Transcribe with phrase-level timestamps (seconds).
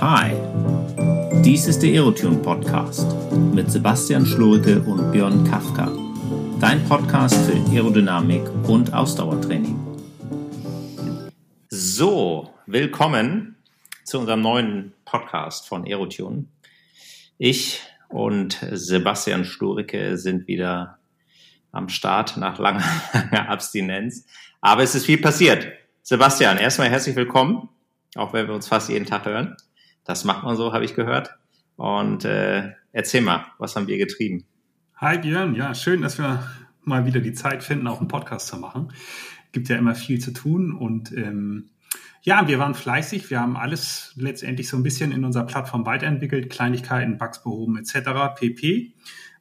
[0.00, 0.32] Hi,
[1.44, 3.06] dies ist der Aerotune Podcast
[3.52, 5.92] mit Sebastian Schlurke und Björn Kafka.
[6.58, 9.78] Dein Podcast für Aerodynamik und Ausdauertraining.
[11.68, 13.56] So, willkommen
[14.04, 16.46] zu unserem neuen Podcast von Aerotune.
[17.36, 20.98] Ich und Sebastian Schlurke sind wieder
[21.72, 24.24] am Start nach langer, langer Abstinenz.
[24.62, 25.68] Aber es ist viel passiert.
[26.00, 27.68] Sebastian, erstmal herzlich willkommen,
[28.14, 29.56] auch wenn wir uns fast jeden Tag hören.
[30.10, 31.38] Das macht man so, habe ich gehört.
[31.76, 34.44] Und äh, erzähl mal, was haben wir getrieben?
[34.96, 36.42] Hi Björn, ja, schön, dass wir
[36.82, 38.92] mal wieder die Zeit finden, auch einen Podcast zu machen.
[39.52, 41.70] Gibt ja immer viel zu tun und ähm,
[42.22, 43.30] ja, wir waren fleißig.
[43.30, 48.34] Wir haben alles letztendlich so ein bisschen in unserer Plattform weiterentwickelt, Kleinigkeiten, Bugs behoben etc.
[48.34, 48.92] pp.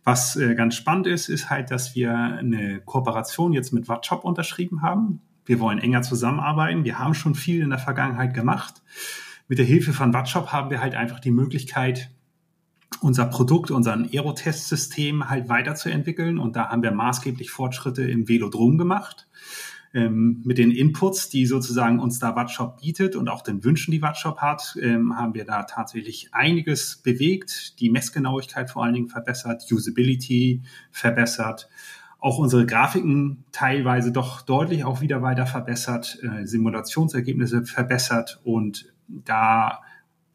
[0.04, 4.84] Was äh, ganz spannend ist, ist halt, dass wir eine Kooperation jetzt mit Wattshop unterschrieben
[4.84, 5.22] haben.
[5.48, 6.84] Wir wollen enger zusammenarbeiten.
[6.84, 8.84] Wir haben schon viel in der Vergangenheit gemacht.
[9.50, 12.12] Mit der Hilfe von Wattshop haben wir halt einfach die Möglichkeit,
[13.02, 16.38] unser Produkt, unseren Aerotest-System halt weiterzuentwickeln.
[16.38, 19.28] Und da haben wir maßgeblich Fortschritte im Velodrom gemacht.
[19.92, 24.04] Ähm, mit den Inputs, die sozusagen uns da Wattshop bietet und auch den Wünschen, die
[24.04, 27.80] Wattshop hat, ähm, haben wir da tatsächlich einiges bewegt.
[27.80, 31.70] Die Messgenauigkeit vor allen Dingen verbessert, Usability verbessert
[32.20, 39.82] auch unsere Grafiken teilweise doch deutlich auch wieder weiter verbessert, äh, Simulationsergebnisse verbessert und da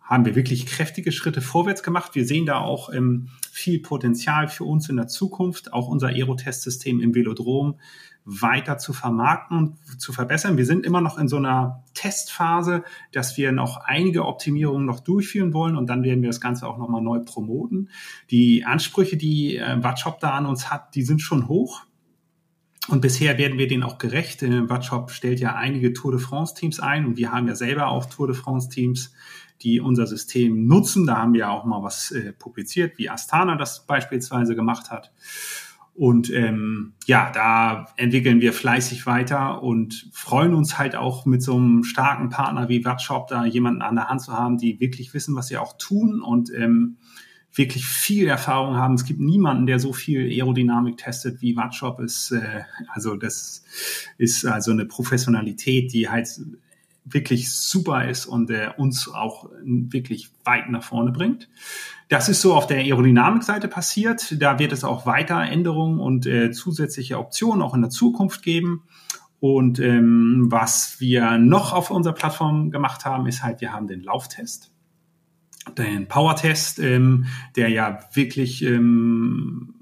[0.00, 2.14] haben wir wirklich kräftige Schritte vorwärts gemacht.
[2.14, 7.00] Wir sehen da auch ähm, viel Potenzial für uns in der Zukunft, auch unser Aerotest-System
[7.00, 7.78] im Velodrom
[8.26, 10.56] weiter zu vermarkten und zu verbessern.
[10.56, 15.52] Wir sind immer noch in so einer Testphase, dass wir noch einige Optimierungen noch durchführen
[15.52, 17.90] wollen und dann werden wir das Ganze auch nochmal neu promoten.
[18.30, 21.83] Die Ansprüche, die äh, Watshop da an uns hat, die sind schon hoch.
[22.88, 24.42] Und bisher werden wir denen auch gerecht.
[24.42, 27.88] Äh, Watshop stellt ja einige Tour de France Teams ein und wir haben ja selber
[27.88, 29.12] auch Tour de France Teams,
[29.62, 31.06] die unser System nutzen.
[31.06, 35.12] Da haben wir auch mal was äh, publiziert, wie Astana das beispielsweise gemacht hat.
[35.94, 41.56] Und ähm, ja, da entwickeln wir fleißig weiter und freuen uns halt auch mit so
[41.56, 45.36] einem starken Partner wie Wattshop da jemanden an der Hand zu haben, die wirklich wissen,
[45.36, 46.96] was sie auch tun und ähm,
[47.54, 48.94] wirklich viel Erfahrung haben.
[48.94, 52.32] Es gibt niemanden, der so viel Aerodynamik testet wie Wattshop ist.
[52.32, 53.64] Äh, also das
[54.18, 56.28] ist also eine Professionalität, die halt
[57.04, 61.48] wirklich super ist und der uns auch wirklich weit nach vorne bringt.
[62.08, 64.40] Das ist so auf der Aerodynamikseite passiert.
[64.40, 68.82] Da wird es auch weiter Änderungen und äh, zusätzliche Optionen auch in der Zukunft geben.
[69.40, 74.02] Und ähm, was wir noch auf unserer Plattform gemacht haben, ist halt, wir haben den
[74.02, 74.73] Lauftest,
[75.78, 77.26] den Power-Test, ähm,
[77.56, 79.74] der ja wirklich ähm,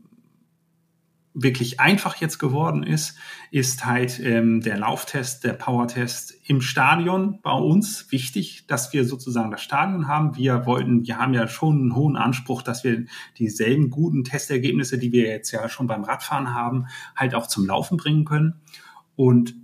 [1.34, 3.16] wirklich einfach jetzt geworden ist,
[3.50, 9.50] ist halt ähm, der Lauftest, der Powertest im Stadion bei uns wichtig, dass wir sozusagen
[9.50, 10.36] das Stadion haben.
[10.36, 13.06] Wir wollten, wir haben ja schon einen hohen Anspruch, dass wir
[13.38, 17.96] dieselben guten Testergebnisse, die wir jetzt ja schon beim Radfahren haben, halt auch zum Laufen
[17.96, 18.60] bringen können.
[19.16, 19.54] Und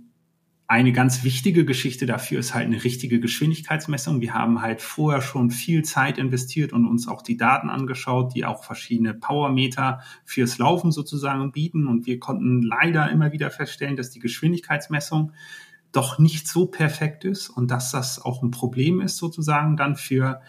[0.69, 4.21] eine ganz wichtige Geschichte dafür ist halt eine richtige Geschwindigkeitsmessung.
[4.21, 8.45] Wir haben halt vorher schon viel Zeit investiert und uns auch die Daten angeschaut, die
[8.45, 11.87] auch verschiedene Powermeter fürs Laufen sozusagen bieten.
[11.87, 15.31] Und wir konnten leider immer wieder feststellen, dass die Geschwindigkeitsmessung
[15.91, 20.39] doch nicht so perfekt ist und dass das auch ein Problem ist sozusagen dann für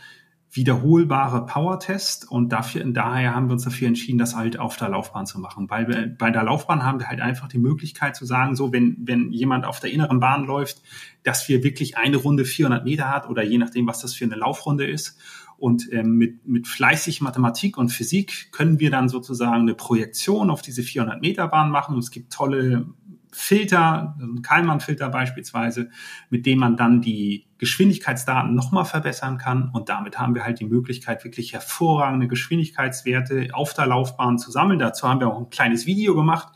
[0.53, 5.25] wiederholbare Power-Test und dafür, daher haben wir uns dafür entschieden, das halt auf der Laufbahn
[5.25, 5.71] zu machen.
[5.71, 8.97] Weil wir, bei der Laufbahn haben wir halt einfach die Möglichkeit zu sagen, so wenn,
[9.01, 10.83] wenn jemand auf der inneren Bahn läuft,
[11.23, 14.35] dass wir wirklich eine Runde 400 Meter hat oder je nachdem, was das für eine
[14.35, 15.19] Laufrunde ist.
[15.57, 20.63] Und ähm, mit, mit fleißig Mathematik und Physik können wir dann sozusagen eine Projektion auf
[20.63, 21.95] diese 400 Meter Bahn machen.
[21.95, 22.87] Und es gibt tolle
[23.33, 25.91] Filter, ein Kalman-Filter beispielsweise,
[26.31, 29.71] mit dem man dann die Geschwindigkeitsdaten nochmal verbessern kann.
[29.73, 34.79] Und damit haben wir halt die Möglichkeit, wirklich hervorragende Geschwindigkeitswerte auf der Laufbahn zu sammeln.
[34.79, 36.49] Dazu haben wir auch ein kleines Video gemacht.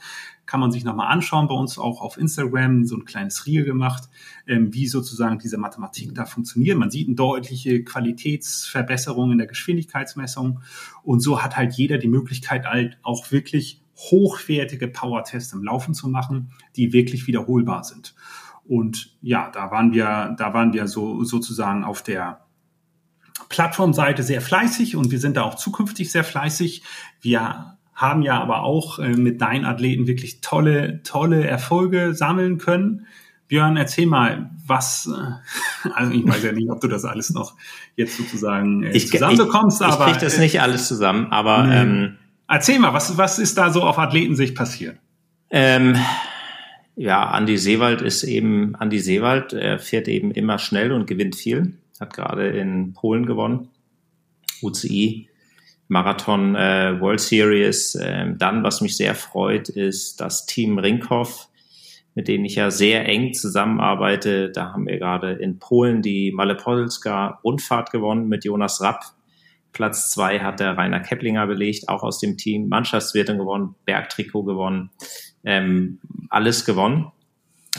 [0.47, 4.11] Kann man sich nochmal anschauen, bei uns auch auf Instagram so ein kleines Reel gemacht,
[4.47, 6.77] ähm, wie sozusagen diese Mathematik da funktioniert.
[6.77, 10.61] Man sieht eine deutliche Qualitätsverbesserung in der Geschwindigkeitsmessung.
[11.03, 16.09] Und so hat halt jeder die Möglichkeit, halt auch wirklich hochwertige Power-Tests im Laufen zu
[16.09, 18.15] machen, die wirklich wiederholbar sind.
[18.67, 22.41] Und ja, da waren wir, da waren wir so sozusagen auf der
[23.49, 26.83] Plattformseite sehr fleißig und wir sind da auch zukünftig sehr fleißig.
[27.21, 33.07] Wir haben ja aber auch äh, mit deinen Athleten wirklich tolle, tolle Erfolge sammeln können.
[33.47, 37.55] Björn, erzähl mal, was, äh, also ich weiß ja nicht, ob du das alles noch
[37.95, 40.07] jetzt sozusagen äh, ich, zusammenbekommst, ich, aber.
[40.07, 41.77] Ich krieg das nicht alles zusammen, aber nee.
[41.77, 42.17] ähm,
[42.49, 44.99] Erzähl mal, was, was ist da so auf Athletensicht passiert?
[45.51, 45.97] Ähm,
[46.97, 49.53] ja, Andi Seewald ist eben Andi Seewald.
[49.53, 51.75] Er fährt eben immer schnell und gewinnt viel.
[52.01, 53.69] hat gerade in Polen gewonnen.
[54.63, 55.29] UCI
[55.89, 57.99] Marathon äh, World Series.
[58.01, 61.49] Ähm, dann, was mich sehr freut, ist das Team Rinkhoff,
[62.15, 64.51] mit denen ich ja sehr eng zusammenarbeite.
[64.51, 69.03] Da haben wir gerade in Polen die Malepolska Rundfahrt gewonnen mit Jonas Rapp.
[69.75, 72.69] Platz zwei hat der Rainer Keplinger belegt, auch aus dem Team.
[72.69, 74.91] Mannschaftswertung gewonnen, Bergtrikot gewonnen,
[75.45, 76.01] ähm,
[76.31, 77.13] alles gewonnen,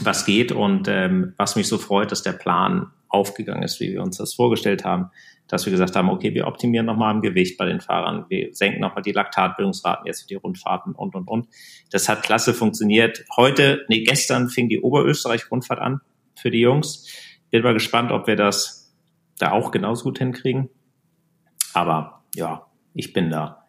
[0.01, 0.51] was geht.
[0.51, 4.35] Und ähm, was mich so freut, dass der Plan aufgegangen ist, wie wir uns das
[4.35, 5.09] vorgestellt haben
[5.47, 8.81] dass wir gesagt haben, okay, wir optimieren nochmal im Gewicht bei den Fahrern, wir senken
[8.81, 11.47] nochmal die Laktatbildungsraten jetzt für die Rundfahrten und, und, und.
[11.91, 13.23] Das hat klasse funktioniert.
[13.35, 16.01] Heute, nee, gestern fing die Oberösterreich-Rundfahrt an
[16.35, 17.07] für die Jungs.
[17.51, 18.93] Bin mal gespannt, ob wir das
[19.37, 20.69] da auch genauso gut hinkriegen.
[21.75, 23.65] Aber ja, ich bin da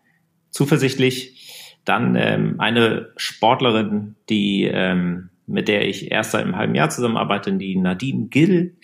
[0.50, 1.74] zuversichtlich.
[1.84, 7.52] Dann ähm, eine Sportlerin, die ähm, mit der ich erst seit einem halben Jahr zusammenarbeite,
[7.52, 8.76] die Nadine Gill.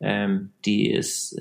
[0.00, 1.40] Ähm, die ist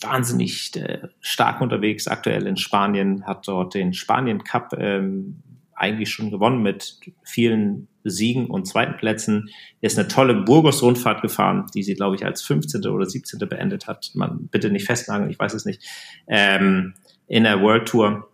[0.00, 5.42] wahnsinnig äh, stark unterwegs, aktuell in Spanien, hat dort den Spanien Cup ähm,
[5.74, 9.50] eigentlich schon gewonnen mit vielen Siegen und zweiten Plätzen.
[9.80, 12.86] Er ist eine tolle Burgos-Rundfahrt gefahren, die sie, glaube ich, als 15.
[12.86, 13.38] oder 17.
[13.48, 14.10] beendet hat.
[14.14, 15.82] Man bitte nicht festnageln, ich weiß es nicht.
[16.26, 16.94] Ähm,
[17.26, 18.28] in der World Tour.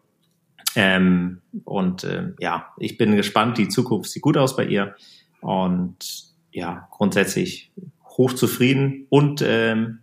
[0.74, 3.58] Ähm, und äh, ja, ich bin gespannt.
[3.58, 4.94] Die Zukunft sieht gut aus bei ihr.
[5.40, 5.96] Und
[6.52, 7.70] ja, grundsätzlich
[8.16, 10.00] hochzufrieden und ähm,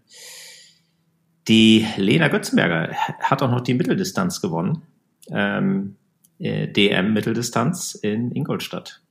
[1.47, 4.83] die Lena Götzenberger hat auch noch die Mitteldistanz gewonnen.
[5.31, 5.95] Ähm,
[6.39, 9.01] äh, DM Mitteldistanz in Ingolstadt.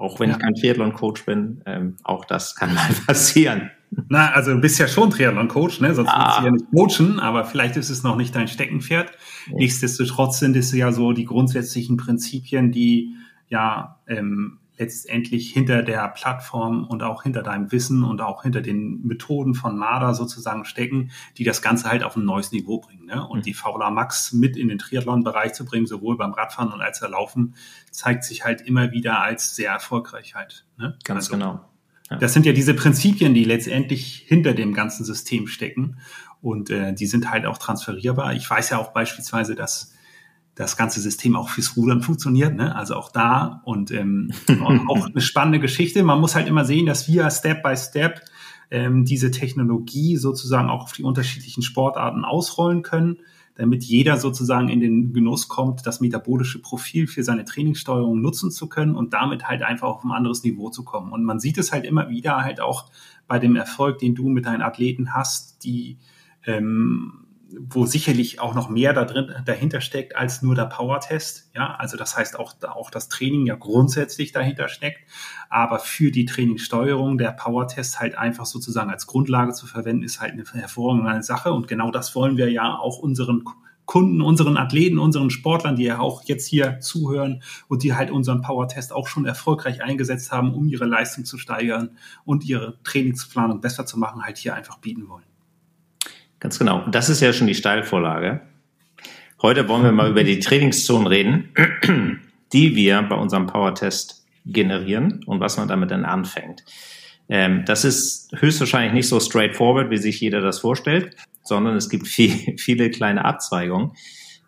[0.00, 0.36] Auch wenn ja.
[0.36, 3.70] ich kein Triathlon-Coach bin, ähm, auch das kann mal passieren.
[4.08, 5.94] Na, also du bist ja schon Triathlon-Coach, ne?
[5.94, 6.18] sonst ah.
[6.18, 9.10] würdest du ja nicht coachen, aber vielleicht ist es noch nicht dein Steckenpferd.
[9.48, 9.56] Ja.
[9.56, 13.14] Nichtsdestotrotz sind es ja so die grundsätzlichen Prinzipien, die
[13.48, 19.02] ja ähm, letztendlich hinter der Plattform und auch hinter deinem Wissen und auch hinter den
[19.06, 23.04] Methoden von NADA sozusagen stecken, die das Ganze halt auf ein neues Niveau bringen.
[23.04, 23.24] Ne?
[23.24, 23.42] Und mhm.
[23.42, 27.54] die Faula Max mit in den Triathlon-Bereich zu bringen, sowohl beim Radfahren und als Laufen,
[27.90, 30.66] zeigt sich halt immer wieder als sehr erfolgreich halt.
[30.78, 30.96] Ne?
[31.04, 31.60] Ganz also, genau.
[32.10, 32.16] Ja.
[32.16, 35.98] Das sind ja diese Prinzipien, die letztendlich hinter dem ganzen System stecken.
[36.40, 38.32] Und äh, die sind halt auch transferierbar.
[38.32, 39.92] Ich weiß ja auch beispielsweise, dass
[40.54, 42.54] das ganze System auch fürs Rudern funktioniert.
[42.54, 42.74] Ne?
[42.74, 44.32] Also auch da und ähm,
[44.88, 46.02] auch eine spannende Geschichte.
[46.02, 48.20] Man muss halt immer sehen, dass wir Step by Step
[48.70, 53.18] ähm, diese Technologie sozusagen auch auf die unterschiedlichen Sportarten ausrollen können,
[53.56, 58.68] damit jeder sozusagen in den Genuss kommt, das metabolische Profil für seine Trainingssteuerung nutzen zu
[58.68, 61.12] können und damit halt einfach auf ein anderes Niveau zu kommen.
[61.12, 62.90] Und man sieht es halt immer wieder halt auch
[63.26, 65.98] bei dem Erfolg, den du mit deinen Athleten hast, die
[66.46, 67.26] ähm,
[67.58, 71.50] wo sicherlich auch noch mehr da drin, dahinter steckt als nur der Power-Test.
[71.54, 75.00] Ja, also das heißt auch, auch das Training ja grundsätzlich dahinter steckt.
[75.48, 80.32] Aber für die Trainingssteuerung der Power-Test halt einfach sozusagen als Grundlage zu verwenden, ist halt
[80.32, 81.52] eine hervorragende Sache.
[81.52, 83.44] Und genau das wollen wir ja auch unseren
[83.90, 88.40] Kunden, unseren Athleten, unseren Sportlern, die ja auch jetzt hier zuhören und die halt unseren
[88.40, 93.86] Power-Test auch schon erfolgreich eingesetzt haben, um ihre Leistung zu steigern und ihre Trainingsplanung besser
[93.86, 95.24] zu machen, halt hier einfach bieten wollen.
[96.40, 96.86] Ganz genau.
[96.90, 98.40] Das ist ja schon die Steilvorlage.
[99.42, 101.54] Heute wollen wir mal über die Trainingszonen reden,
[102.52, 106.64] die wir bei unserem Power-Test generieren und was man damit dann anfängt.
[107.28, 112.08] Ähm, das ist höchstwahrscheinlich nicht so straightforward, wie sich jeder das vorstellt, sondern es gibt
[112.08, 113.92] viel, viele kleine Abzweigungen.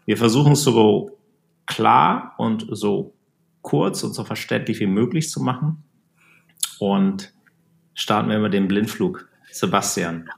[0.06, 1.18] Wir versuchen es so
[1.66, 3.14] klar und so
[3.60, 5.84] kurz und so verständlich wie möglich zu machen
[6.80, 7.32] und
[7.94, 9.28] starten wir mit dem Blindflug.
[9.52, 10.28] Sebastian,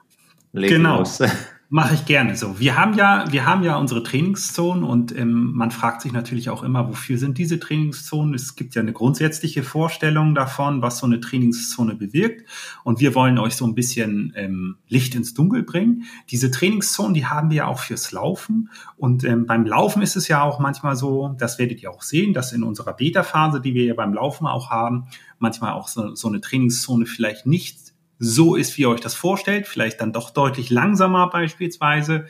[0.55, 0.99] Leg genau.
[0.99, 1.21] Los.
[1.71, 2.61] Mache ich gerne so.
[2.61, 6.63] Wir haben ja, wir haben ja unsere Trainingszonen und ähm, man fragt sich natürlich auch
[6.63, 8.33] immer, wofür sind diese Trainingszonen?
[8.35, 12.49] Es gibt ja eine grundsätzliche Vorstellung davon, was so eine Trainingszone bewirkt.
[12.85, 16.05] Und wir wollen euch so ein bisschen ähm, Licht ins Dunkel bringen.
[16.31, 18.71] Diese Trainingszonen, die haben wir ja auch fürs Laufen.
[18.97, 22.35] Und ähm, beim Laufen ist es ja auch manchmal so, das werdet ihr auch sehen,
[22.35, 25.07] dass in unserer Beta-Phase, die wir ja beim Laufen auch haben,
[25.41, 27.84] manchmal auch so, so eine Trainingszone vielleicht nicht
[28.25, 32.27] so ist, wie ihr euch das vorstellt, vielleicht dann doch deutlich langsamer beispielsweise,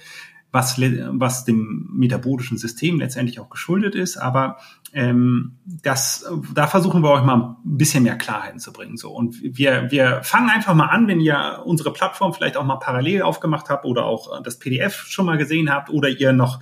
[0.50, 4.16] was, was dem metabolischen System letztendlich auch geschuldet ist.
[4.16, 4.58] Aber
[4.92, 8.96] ähm, das, da versuchen wir euch mal ein bisschen mehr Klarheit zu bringen.
[8.96, 9.10] So.
[9.10, 13.22] Und wir, wir fangen einfach mal an, wenn ihr unsere Plattform vielleicht auch mal parallel
[13.22, 16.60] aufgemacht habt oder auch das PDF schon mal gesehen habt oder ihr noch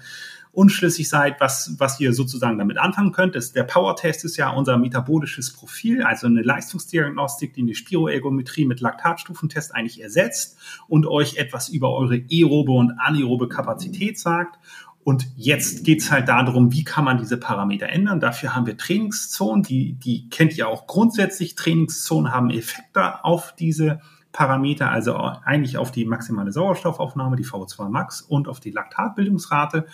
[0.52, 3.34] unschlüssig seid, was, was ihr sozusagen damit anfangen könnt.
[3.34, 8.80] Das, der Power-Test ist ja unser metabolisches Profil, also eine Leistungsdiagnostik, die eine Spiroergometrie mit
[8.80, 14.58] Laktatstufentest eigentlich ersetzt und euch etwas über eure aerobe und anaerobe Kapazität sagt.
[15.04, 18.20] Und jetzt geht's halt darum, wie kann man diese Parameter ändern.
[18.20, 21.56] Dafür haben wir Trainingszonen, die, die kennt ihr auch grundsätzlich.
[21.56, 24.00] Trainingszonen haben Effekte auf diese
[24.32, 29.86] Parameter, also eigentlich auf die maximale Sauerstoffaufnahme, die VO2 Max und auf die Laktatbildungsrate.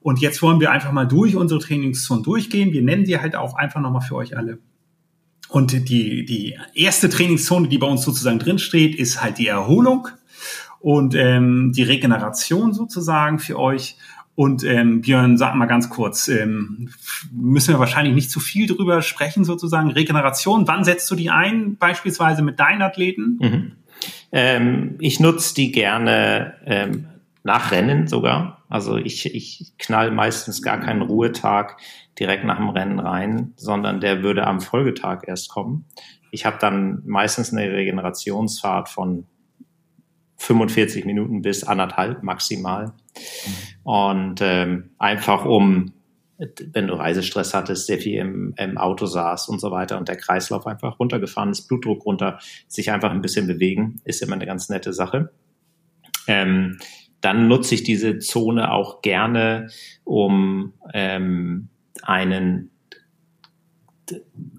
[0.00, 2.72] Und jetzt wollen wir einfach mal durch unsere Trainingszonen durchgehen.
[2.72, 4.58] Wir nennen die halt auch einfach nochmal für euch alle.
[5.48, 10.08] Und die, die erste Trainingszone, die bei uns sozusagen drinsteht, ist halt die Erholung
[10.78, 13.96] und ähm, die Regeneration sozusagen für euch.
[14.36, 16.88] Und ähm, Björn, sag mal ganz kurz, ähm,
[17.32, 19.90] müssen wir wahrscheinlich nicht zu viel drüber sprechen sozusagen.
[19.90, 23.38] Regeneration, wann setzt du die ein, beispielsweise mit deinen Athleten?
[23.40, 23.72] Mhm.
[24.32, 27.06] Ähm, ich nutze die gerne ähm,
[27.42, 28.59] nach Rennen sogar.
[28.70, 31.76] Also ich, ich knall meistens gar keinen Ruhetag
[32.18, 35.86] direkt nach dem Rennen rein, sondern der würde am Folgetag erst kommen.
[36.30, 39.26] Ich habe dann meistens eine Regenerationsfahrt von
[40.36, 42.92] 45 Minuten bis anderthalb maximal.
[43.82, 45.92] Und ähm, einfach um,
[46.38, 50.16] wenn du Reisestress hattest, sehr viel im, im Auto saß und so weiter und der
[50.16, 54.68] Kreislauf einfach runtergefahren ist, Blutdruck runter, sich einfach ein bisschen bewegen, ist immer eine ganz
[54.68, 55.30] nette Sache.
[56.28, 56.78] Ähm,
[57.20, 59.68] dann nutze ich diese Zone auch gerne,
[60.04, 61.68] um ähm,
[62.02, 62.70] einen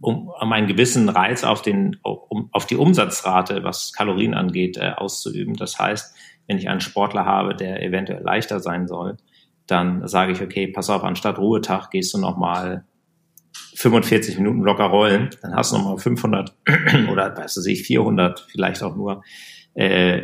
[0.01, 4.91] um, um einen gewissen Reiz auf den um, auf die Umsatzrate, was Kalorien angeht, äh,
[4.96, 5.56] auszuüben.
[5.56, 6.15] Das heißt,
[6.48, 9.18] wenn ich einen Sportler habe, der eventuell leichter sein soll,
[9.68, 12.86] dann sage ich, okay, pass auf, anstatt Ruhetag gehst du nochmal
[13.75, 16.56] 45 Minuten locker rollen, dann hast du nochmal 500
[17.12, 19.24] oder weißt du, ich 400 vielleicht auch nur
[19.74, 20.24] äh,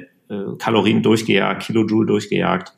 [0.59, 2.73] Kalorien durchgejagt, Kilojoule durchgejagt.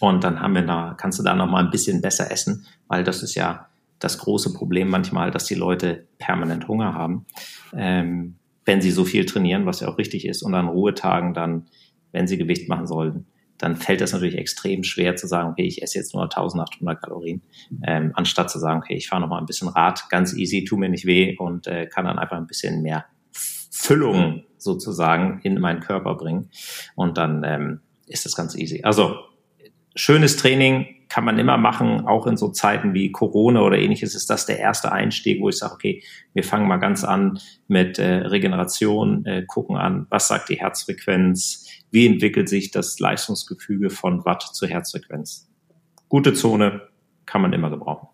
[0.00, 3.04] Und dann haben wir da, kannst du da noch mal ein bisschen besser essen, weil
[3.04, 3.68] das ist ja
[4.00, 7.24] das große Problem manchmal, dass die Leute permanent Hunger haben,
[7.72, 11.66] ähm, wenn sie so viel trainieren, was ja auch richtig ist, und an Ruhetagen dann,
[12.10, 13.26] wenn sie Gewicht machen sollten,
[13.58, 17.42] dann fällt das natürlich extrem schwer zu sagen, okay, ich esse jetzt nur 1800 Kalorien,
[17.86, 20.76] ähm, anstatt zu sagen, okay, ich fahre noch mal ein bisschen Rad, ganz easy, tu
[20.76, 23.04] mir nicht weh und äh, kann dann einfach ein bisschen mehr
[23.82, 26.50] Füllung sozusagen in meinen Körper bringen.
[26.94, 28.82] Und dann ähm, ist das ganz easy.
[28.84, 29.16] Also
[29.96, 34.30] schönes Training kann man immer machen, auch in so Zeiten wie Corona oder ähnliches ist
[34.30, 38.26] das der erste Einstieg, wo ich sage, okay, wir fangen mal ganz an mit äh,
[38.28, 44.42] Regeneration, äh, gucken an, was sagt die Herzfrequenz, wie entwickelt sich das Leistungsgefüge von Watt
[44.42, 45.50] zur Herzfrequenz.
[46.08, 46.82] Gute Zone
[47.26, 48.08] kann man immer gebrauchen.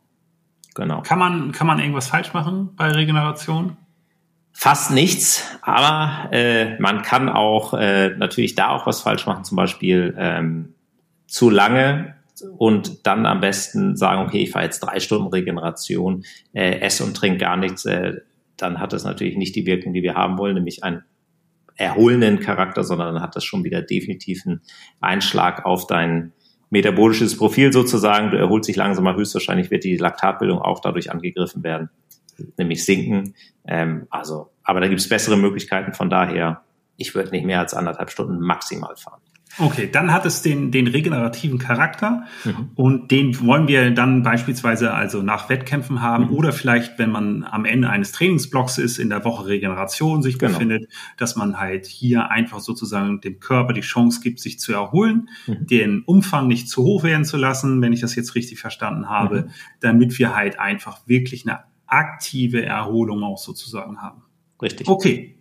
[0.75, 1.03] Genau.
[1.03, 3.77] Kann man, kann man irgendwas falsch machen bei Regeneration?
[4.61, 9.55] Fast nichts, aber äh, man kann auch äh, natürlich da auch was falsch machen, zum
[9.55, 10.75] Beispiel ähm,
[11.29, 12.17] zu lange
[12.57, 16.25] und dann am besten sagen, okay, ich fahre jetzt drei Stunden Regeneration,
[16.55, 18.15] äh, esse und trinke gar nichts, äh,
[18.57, 21.05] dann hat das natürlich nicht die Wirkung, die wir haben wollen, nämlich einen
[21.77, 24.61] erholenden Charakter, sondern dann hat das schon wieder definitiv einen
[25.01, 26.33] Einschlag auf dein
[26.71, 28.33] metabolisches Profil sozusagen.
[28.33, 31.91] Du erholst dich langsamer, höchstwahrscheinlich wird die Laktatbildung auch dadurch angegriffen werden
[32.57, 33.35] nämlich sinken.
[33.67, 35.93] Ähm, also, aber da gibt es bessere Möglichkeiten.
[35.93, 36.63] Von daher,
[36.97, 39.21] ich würde nicht mehr als anderthalb Stunden maximal fahren.
[39.59, 42.71] Okay, dann hat es den, den regenerativen Charakter mhm.
[42.75, 46.33] und den wollen wir dann beispielsweise also nach Wettkämpfen haben mhm.
[46.33, 50.53] oder vielleicht, wenn man am Ende eines Trainingsblocks ist, in der Woche Regeneration sich genau.
[50.53, 55.29] befindet, dass man halt hier einfach sozusagen dem Körper die Chance gibt, sich zu erholen,
[55.47, 55.67] mhm.
[55.67, 59.43] den Umfang nicht zu hoch werden zu lassen, wenn ich das jetzt richtig verstanden habe,
[59.43, 59.51] mhm.
[59.81, 64.23] damit wir halt einfach wirklich eine aktive Erholung auch sozusagen haben.
[64.63, 64.89] Richtig.
[64.89, 65.35] Okay.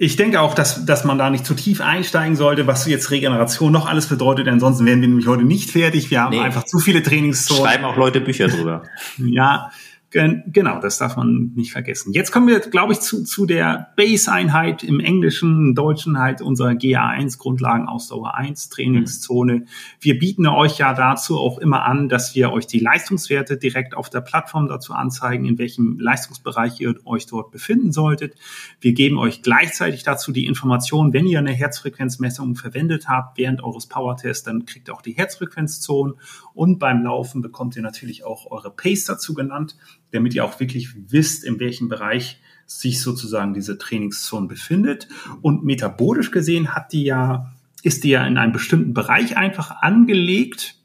[0.00, 3.72] Ich denke auch, dass, dass man da nicht zu tief einsteigen sollte, was jetzt Regeneration
[3.72, 4.46] noch alles bedeutet.
[4.46, 6.12] Ansonsten wären wir nämlich heute nicht fertig.
[6.12, 6.40] Wir haben nee.
[6.40, 7.64] einfach zu viele Trainingszonen.
[7.64, 8.84] Schreiben auch Leute Bücher drüber.
[9.18, 9.72] ja,
[10.10, 12.14] Genau, das darf man nicht vergessen.
[12.14, 16.70] Jetzt kommen wir, glaube ich, zu, zu der Base-Einheit im Englischen, im Deutschen halt unserer
[16.70, 19.66] GA1, Grundlagenausdauer 1, Trainingszone.
[20.00, 24.08] Wir bieten euch ja dazu auch immer an, dass wir euch die Leistungswerte direkt auf
[24.08, 28.34] der Plattform dazu anzeigen, in welchem Leistungsbereich ihr euch dort befinden solltet.
[28.80, 33.86] Wir geben euch gleichzeitig dazu die Information, wenn ihr eine Herzfrequenzmessung verwendet habt während eures
[33.86, 36.14] Powertests, dann kriegt ihr auch die Herzfrequenzzone
[36.54, 39.76] und beim Laufen bekommt ihr natürlich auch eure Pace dazu genannt
[40.10, 45.08] damit ihr auch wirklich wisst, in welchem Bereich sich sozusagen diese Trainingszone befindet.
[45.40, 50.76] Und metabolisch gesehen hat die ja, ist die ja in einem bestimmten Bereich einfach angelegt,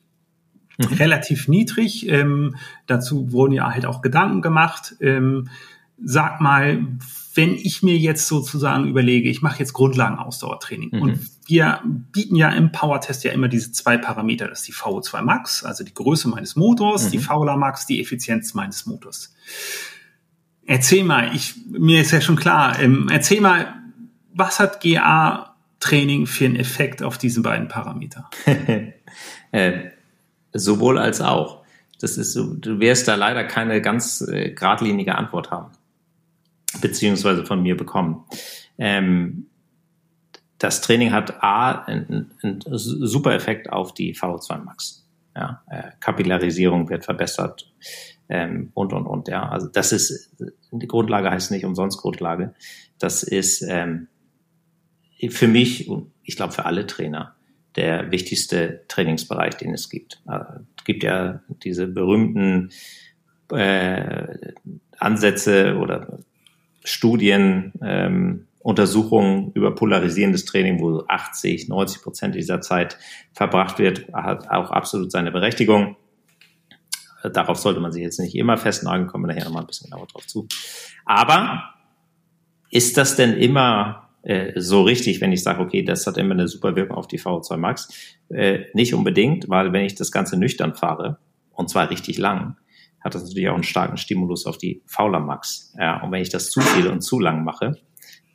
[0.77, 0.95] mhm.
[0.95, 2.07] relativ niedrig.
[2.07, 2.55] Ähm,
[2.87, 4.95] dazu wurden ja halt auch Gedanken gemacht.
[5.01, 5.49] Ähm,
[6.01, 6.87] sag mal,
[7.35, 11.01] wenn ich mir jetzt sozusagen überlege, ich mache jetzt Grundlagenausdauertraining mhm.
[11.01, 15.21] und wir bieten ja im Power-Test ja immer diese zwei Parameter, das ist die VO2
[15.21, 17.11] Max, also die Größe meines Motors, mhm.
[17.11, 19.35] die VLA Max, die Effizienz meines Motors.
[20.65, 23.73] Erzähl mal, ich, mir ist ja schon klar, ähm, erzähl mal,
[24.33, 28.29] was hat GA-Training für einen Effekt auf diese beiden Parameter?
[29.51, 29.71] äh,
[30.53, 31.63] sowohl als auch.
[31.99, 35.71] Das ist so, du wirst da leider keine ganz äh, geradlinige Antwort haben.
[36.81, 38.23] beziehungsweise von mir bekommen.
[38.77, 39.47] Ähm,
[40.63, 45.05] das Training hat A, einen, einen super Effekt auf die VO2 Max.
[45.35, 47.69] Ja, äh, Kapillarisierung wird verbessert
[48.29, 49.27] ähm, und und und.
[49.27, 50.31] Ja, also das ist
[50.71, 52.53] die Grundlage heißt nicht umsonst Grundlage.
[52.97, 54.07] Das ist ähm,
[55.29, 57.35] für mich und ich glaube für alle Trainer
[57.75, 60.21] der wichtigste Trainingsbereich, den es gibt.
[60.25, 62.69] Also, es gibt ja diese berühmten
[63.51, 64.53] äh,
[64.97, 66.19] Ansätze oder
[66.85, 72.97] Studien, ähm, Untersuchungen über polarisierendes Training, wo 80, 90 Prozent dieser Zeit
[73.33, 75.97] verbracht wird, hat auch absolut seine Berechtigung.
[77.33, 80.07] Darauf sollte man sich jetzt nicht immer festnageln, kommen wir nachher nochmal ein bisschen genauer
[80.07, 80.47] drauf zu.
[81.05, 81.73] Aber
[82.71, 86.47] ist das denn immer äh, so richtig, wenn ich sage, okay, das hat immer eine
[86.47, 87.89] super Wirkung auf die VO2 Max?
[88.29, 91.19] Äh, nicht unbedingt, weil wenn ich das Ganze nüchtern fahre,
[91.51, 92.55] und zwar richtig lang,
[93.01, 95.73] hat das natürlich auch einen starken Stimulus auf die Fauler Max.
[95.77, 97.77] Ja, und wenn ich das zu viel und zu lang mache,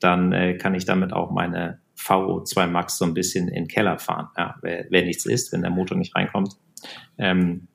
[0.01, 3.99] dann äh, kann ich damit auch meine VO2 Max so ein bisschen in den Keller
[3.99, 4.29] fahren.
[4.37, 6.55] Ja, wenn nichts ist, wenn der Motor nicht reinkommt.
[7.19, 7.69] Ähm,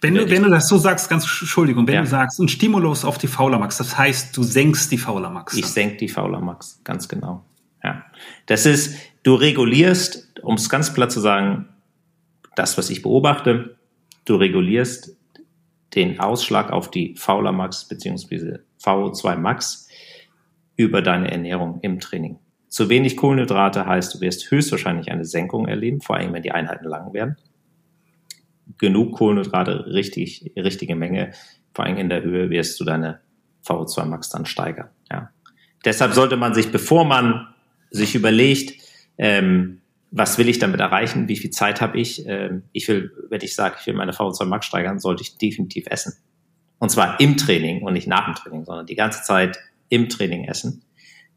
[0.00, 2.00] wenn du, wenn du das so sagst, ganz Entschuldigung, wenn ja.
[2.02, 5.56] du sagst, ein Stimulus auf die Fauler Max, das heißt, du senkst die Fauler Max.
[5.56, 7.44] Ich senk die Fauler Max, ganz genau.
[7.82, 8.04] Ja.
[8.46, 11.68] Das ist, du regulierst, um es ganz platt zu sagen,
[12.54, 13.76] das, was ich beobachte,
[14.24, 15.16] du regulierst
[15.94, 19.87] den Ausschlag auf die Fauler Max beziehungsweise VO2 Max
[20.78, 22.38] über deine Ernährung im Training.
[22.68, 26.86] Zu wenig Kohlenhydrate heißt, du wirst höchstwahrscheinlich eine Senkung erleben, vor allem wenn die Einheiten
[26.86, 27.36] lang werden.
[28.78, 31.32] Genug Kohlenhydrate, richtig, richtige Menge,
[31.74, 33.20] vor allem in der Höhe wirst du deine
[33.66, 34.88] VO2 Max dann steigern.
[35.10, 35.30] Ja.
[35.84, 37.48] Deshalb sollte man sich, bevor man
[37.90, 38.80] sich überlegt,
[39.16, 39.80] ähm,
[40.10, 43.54] was will ich damit erreichen, wie viel Zeit habe ich, ähm, ich will, wenn ich
[43.54, 46.14] sage, ich will meine VO2 Max steigern, sollte ich definitiv essen.
[46.78, 49.58] Und zwar im Training und nicht nach dem Training, sondern die ganze Zeit
[49.88, 50.82] im Training essen.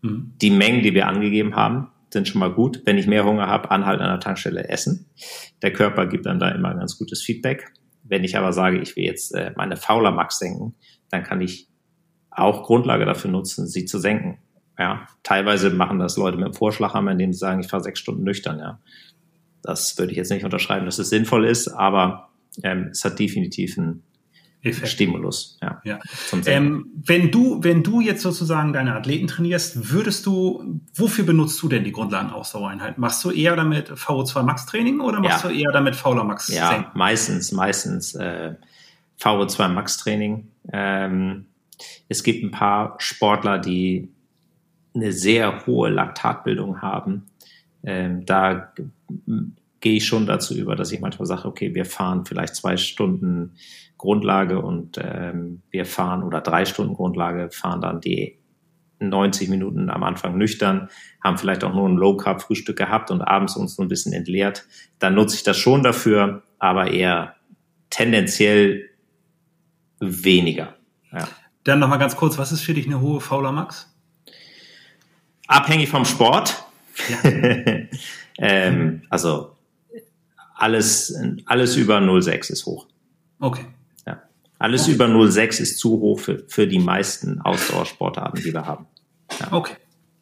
[0.01, 0.33] Mhm.
[0.41, 2.81] Die Mengen, die wir angegeben haben, sind schon mal gut.
[2.85, 5.07] Wenn ich mehr Hunger habe, anhalten an der Tankstelle essen.
[5.61, 7.71] Der Körper gibt dann da immer ganz gutes Feedback.
[8.03, 10.75] Wenn ich aber sage, ich will jetzt äh, meine Fauler Max senken,
[11.09, 11.67] dann kann ich
[12.29, 14.39] auch Grundlage dafür nutzen, sie zu senken.
[14.77, 18.23] Ja, teilweise machen das Leute mit dem Vorschlaghammer, indem sie sagen, ich fahre sechs Stunden
[18.23, 18.59] nüchtern.
[18.59, 18.79] Ja,
[19.61, 22.29] das würde ich jetzt nicht unterschreiben, dass es sinnvoll ist, aber
[22.63, 24.03] ähm, es hat definitiv einen
[24.63, 24.89] Effekt.
[24.89, 25.81] Stimulus, ja.
[25.83, 25.99] ja.
[26.45, 31.67] Ähm, wenn du, wenn du jetzt sozusagen deine Athleten trainierst, würdest du, wofür benutzt du
[31.67, 32.99] denn die Grundlagenausdauereinheit?
[32.99, 35.49] Machst du eher damit VO2 Max Training oder machst ja.
[35.49, 36.91] du eher damit Fauler Max Ja, Senken?
[36.93, 38.53] meistens, meistens äh,
[39.19, 40.47] VO2 Max Training.
[40.71, 41.45] Ähm,
[42.07, 44.09] es gibt ein paar Sportler, die
[44.93, 47.27] eine sehr hohe Laktatbildung haben.
[47.83, 48.73] Ähm, da
[49.79, 53.55] gehe ich schon dazu über, dass ich manchmal sage, okay, wir fahren vielleicht zwei Stunden
[54.01, 58.39] Grundlage und ähm, wir fahren oder drei Stunden Grundlage, fahren dann die
[58.99, 60.89] 90 Minuten am Anfang nüchtern,
[61.23, 64.65] haben vielleicht auch nur ein Low-Carb-Frühstück gehabt und abends uns so ein bisschen entleert,
[64.97, 67.35] dann nutze ich das schon dafür, aber eher
[67.91, 68.89] tendenziell
[69.99, 70.75] weniger.
[71.11, 71.27] Ja.
[71.63, 73.95] Dann nochmal ganz kurz, was ist für dich eine hohe Fauler Max?
[75.45, 76.63] Abhängig vom Sport.
[77.07, 77.31] Ja.
[78.39, 79.55] ähm, also
[80.55, 82.87] alles, alles über 0,6 ist hoch.
[83.39, 83.65] Okay.
[84.61, 84.93] Alles okay.
[84.93, 88.85] über 0,6 ist zu hoch für, für die meisten Ausdauersportarten, die wir haben.
[89.39, 89.47] Ja.
[89.51, 89.73] Okay.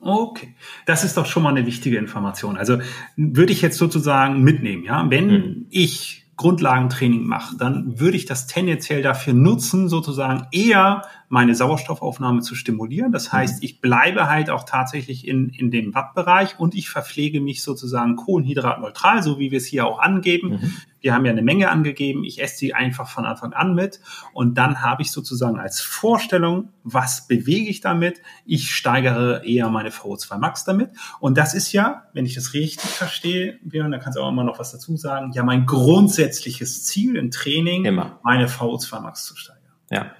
[0.02, 2.56] Okay, das ist doch schon mal eine wichtige Information.
[2.58, 2.78] Also
[3.18, 5.66] würde ich jetzt sozusagen mitnehmen, ja, wenn mhm.
[5.72, 12.56] ich Grundlagentraining mache, dann würde ich das tendenziell dafür nutzen, sozusagen eher meine Sauerstoffaufnahme zu
[12.56, 13.12] stimulieren.
[13.12, 13.66] Das heißt, mhm.
[13.66, 19.22] ich bleibe halt auch tatsächlich in, in dem Wattbereich und ich verpflege mich sozusagen kohlenhydratneutral,
[19.22, 20.52] so wie wir es hier auch angeben.
[20.52, 20.74] Mhm.
[21.02, 22.24] Wir haben ja eine Menge angegeben.
[22.24, 24.00] Ich esse sie einfach von Anfang an mit.
[24.34, 28.22] Und dann habe ich sozusagen als Vorstellung, was bewege ich damit?
[28.46, 30.92] Ich steigere eher meine VO2 Max damit.
[31.20, 34.44] Und das ist ja, wenn ich das richtig verstehe, Björn, da kannst du auch immer
[34.44, 38.20] noch was dazu sagen, ja mein grundsätzliches Ziel im Training, immer.
[38.24, 39.74] meine VO2 Max zu steigern.
[39.90, 40.12] Ja,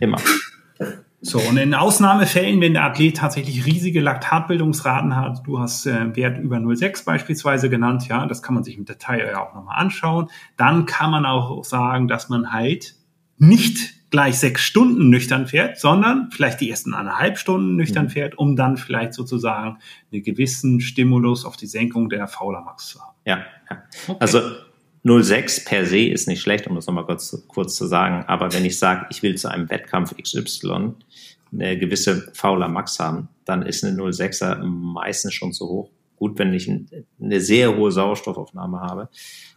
[0.00, 0.18] immer.
[1.20, 6.38] So, und in Ausnahmefällen, wenn der Athlet tatsächlich riesige Laktatbildungsraten hat, du hast äh, Wert
[6.38, 10.30] über 0,6 beispielsweise genannt, ja, das kann man sich im Detail ja auch nochmal anschauen,
[10.56, 12.94] dann kann man auch sagen, dass man halt
[13.36, 18.10] nicht gleich sechs Stunden nüchtern fährt, sondern vielleicht die ersten eineinhalb Stunden nüchtern mhm.
[18.10, 19.78] fährt, um dann vielleicht sozusagen
[20.12, 23.16] einen gewissen Stimulus auf die Senkung der Fauler Max zu haben.
[23.24, 23.82] Ja, ja.
[24.06, 24.16] Okay.
[24.20, 24.40] also
[25.08, 28.24] 06 per se ist nicht schlecht, um das nochmal kurz, kurz zu sagen.
[28.26, 30.94] Aber wenn ich sage, ich will zu einem Wettkampf XY
[31.52, 35.90] eine gewisse Fauler Max haben, dann ist eine 06er meistens schon zu hoch.
[36.16, 39.08] Gut, wenn ich eine sehr hohe Sauerstoffaufnahme habe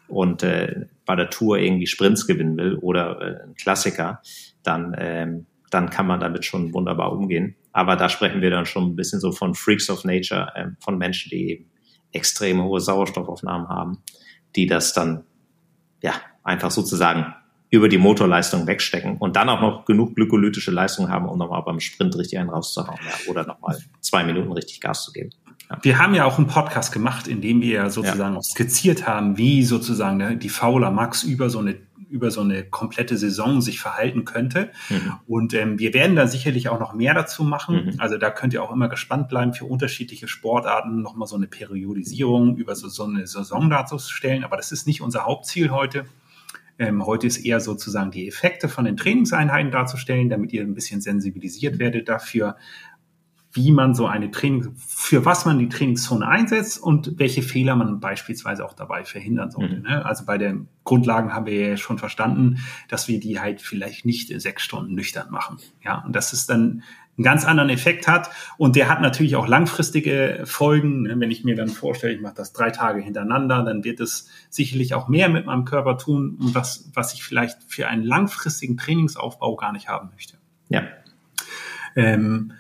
[0.08, 4.22] und äh, bei der Tour irgendwie Sprints gewinnen will oder äh, ein Klassiker,
[4.64, 7.56] dann, ähm, dann kann man damit schon wunderbar umgehen.
[7.72, 10.98] aber da sprechen wir dann schon ein bisschen so von Freaks of Nature, ähm, von
[10.98, 11.72] Menschen, die eben
[12.12, 14.04] extrem hohe Sauerstoffaufnahmen haben,
[14.56, 15.24] die das dann
[16.02, 17.34] ja einfach sozusagen
[17.70, 21.80] über die Motorleistung wegstecken und dann auch noch genug glykolytische Leistung haben, um nochmal beim
[21.80, 25.30] Sprint richtig einen rauszuhauen ja, oder nochmal zwei Minuten richtig Gas zu geben.
[25.70, 25.78] Ja.
[25.82, 28.42] Wir haben ja auch einen Podcast gemacht, in dem wir sozusagen ja.
[28.42, 31.78] skizziert haben, wie sozusagen die Fauler Max über so eine
[32.12, 34.70] über so eine komplette Saison sich verhalten könnte.
[34.90, 35.14] Mhm.
[35.28, 37.86] Und ähm, wir werden da sicherlich auch noch mehr dazu machen.
[37.86, 37.94] Mhm.
[38.00, 42.58] Also da könnt ihr auch immer gespannt bleiben, für unterschiedliche Sportarten nochmal so eine Periodisierung
[42.58, 44.44] über so, so eine Saison darzustellen.
[44.44, 46.06] Aber das ist nicht unser Hauptziel heute.
[46.78, 51.00] Ähm, heute ist eher sozusagen die Effekte von den Trainingseinheiten darzustellen, damit ihr ein bisschen
[51.00, 52.58] sensibilisiert werdet dafür,
[53.54, 58.00] wie man so eine Training, für was man die Trainingszone einsetzt und welche Fehler man
[58.00, 59.78] beispielsweise auch dabei verhindern sollte.
[59.78, 59.84] Mhm.
[59.84, 60.06] Ne?
[60.06, 64.30] Also bei den Grundlagen haben wir ja schon verstanden, dass wir die halt vielleicht nicht
[64.42, 65.58] sechs Stunden nüchtern machen.
[65.84, 66.84] Ja, und dass es dann
[67.18, 68.30] einen ganz anderen Effekt hat.
[68.58, 71.04] Und der hat natürlich auch langfristige Folgen.
[71.04, 71.20] Ne?
[71.20, 74.94] Wenn ich mir dann vorstelle, ich mache das drei Tage hintereinander, dann wird es sicherlich
[74.94, 79.74] auch mehr mit meinem Körper tun, was, was ich vielleicht für einen langfristigen Trainingsaufbau gar
[79.74, 80.38] nicht haben möchte.
[80.70, 80.84] Ja.
[81.96, 82.54] Ähm,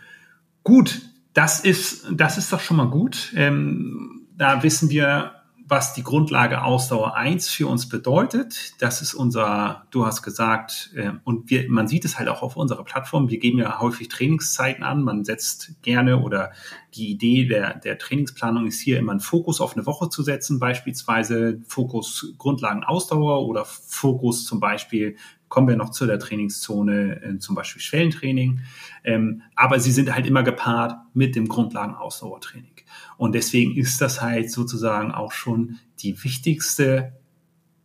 [0.64, 1.02] Gut,
[1.34, 3.34] das ist, das ist doch schon mal gut.
[3.36, 8.74] Ähm, da wissen wir, was die Grundlage Ausdauer 1 für uns bedeutet.
[8.80, 12.58] Das ist unser, du hast gesagt, äh, und wir, man sieht es halt auch auf
[12.58, 13.30] unserer Plattform.
[13.30, 15.02] Wir geben ja häufig Trainingszeiten an.
[15.02, 16.52] Man setzt gerne oder
[16.94, 20.60] die Idee der, der Trainingsplanung ist hier immer einen Fokus auf eine Woche zu setzen,
[20.60, 25.16] beispielsweise Fokus Grundlagen Ausdauer oder Fokus zum Beispiel
[25.52, 28.62] kommen wir noch zu der Trainingszone, äh, zum Beispiel Schwellentraining.
[29.04, 32.72] Ähm, aber sie sind halt immer gepaart mit dem Grundlagenausdauertraining.
[33.18, 37.20] Und deswegen ist das halt sozusagen auch schon die wichtigste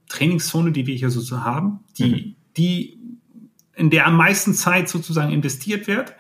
[0.09, 2.37] Trainingszone, die wir hier so haben, die, mhm.
[2.57, 3.01] die,
[3.75, 6.15] in der am meisten Zeit sozusagen investiert wird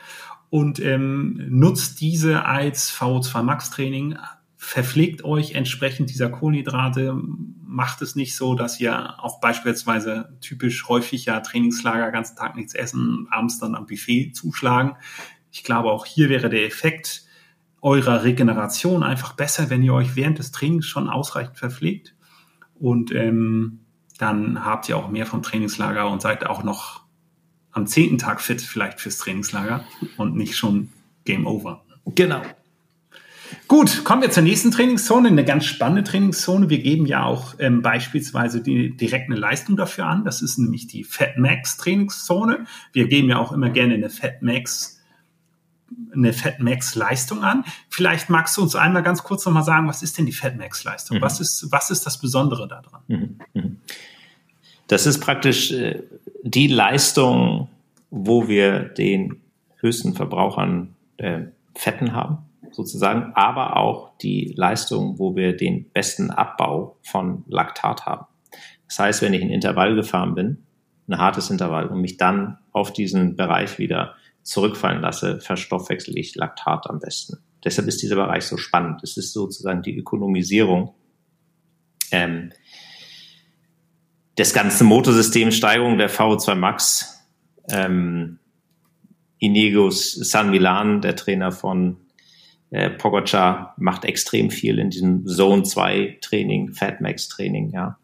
[0.51, 4.19] und ähm, nutzt diese als VO2 Max Training
[4.57, 7.15] verpflegt euch entsprechend dieser Kohlenhydrate,
[7.63, 12.75] macht es nicht so, dass ihr auch beispielsweise typisch häufig ja Trainingslager ganzen Tag nichts
[12.75, 14.97] essen, abends dann am Buffet zuschlagen.
[15.53, 17.25] Ich glaube, auch hier wäre der Effekt
[17.83, 22.15] eurer Regeneration einfach besser, wenn ihr euch während des Trainings schon ausreichend verpflegt.
[22.75, 23.81] Und ähm,
[24.19, 27.05] dann habt ihr auch mehr vom Trainingslager und seid auch noch
[27.73, 29.85] am zehnten Tag fit vielleicht fürs Trainingslager
[30.17, 30.89] und nicht schon
[31.25, 31.85] Game Over.
[32.07, 32.43] Genau.
[33.69, 36.71] Gut, kommen wir zur nächsten Trainingszone, eine ganz spannende Trainingszone.
[36.71, 40.25] Wir geben ja auch ähm, beispielsweise die, direkt eine Leistung dafür an.
[40.25, 42.67] Das ist nämlich die Fat Max Trainingszone.
[42.93, 44.95] Wir geben ja auch immer gerne eine Fat Max
[46.13, 47.65] eine Fat Max Leistung an.
[47.89, 50.83] Vielleicht magst du uns einmal ganz kurz nochmal sagen, was ist denn die Fat Max
[50.85, 51.19] Leistung?
[51.19, 51.23] Mhm.
[51.23, 53.03] Was ist, was ist das Besondere daran?
[53.09, 53.39] Mhm.
[53.55, 53.77] mhm.
[54.89, 56.03] Das ist praktisch äh,
[56.45, 57.69] die Leistung,
[58.11, 59.41] wo wir den
[59.79, 61.41] höchsten Verbrauchern äh,
[61.75, 62.46] Fetten haben
[62.77, 68.27] sozusagen, aber auch die Leistung, wo wir den besten Abbau von Laktat haben.
[68.87, 70.67] Das heißt, wenn ich ein Intervall gefahren bin,
[71.09, 76.89] ein hartes Intervall und mich dann auf diesen Bereich wieder zurückfallen lasse, verstoffwechsel ich Laktat
[76.89, 77.39] am besten.
[77.65, 79.03] Deshalb ist dieser Bereich so spannend.
[79.03, 80.95] Es ist sozusagen die Ökonomisierung
[82.13, 82.53] ähm,
[84.39, 87.27] des ganzen Motorsystems, Steigerung der VO2 Max.
[87.69, 88.39] Ähm,
[89.39, 92.06] Inigo San Milan, der Trainer von
[92.71, 97.99] äh, Pogacar macht extrem viel in diesem Zone 2 Training, Fatmax Training, ja.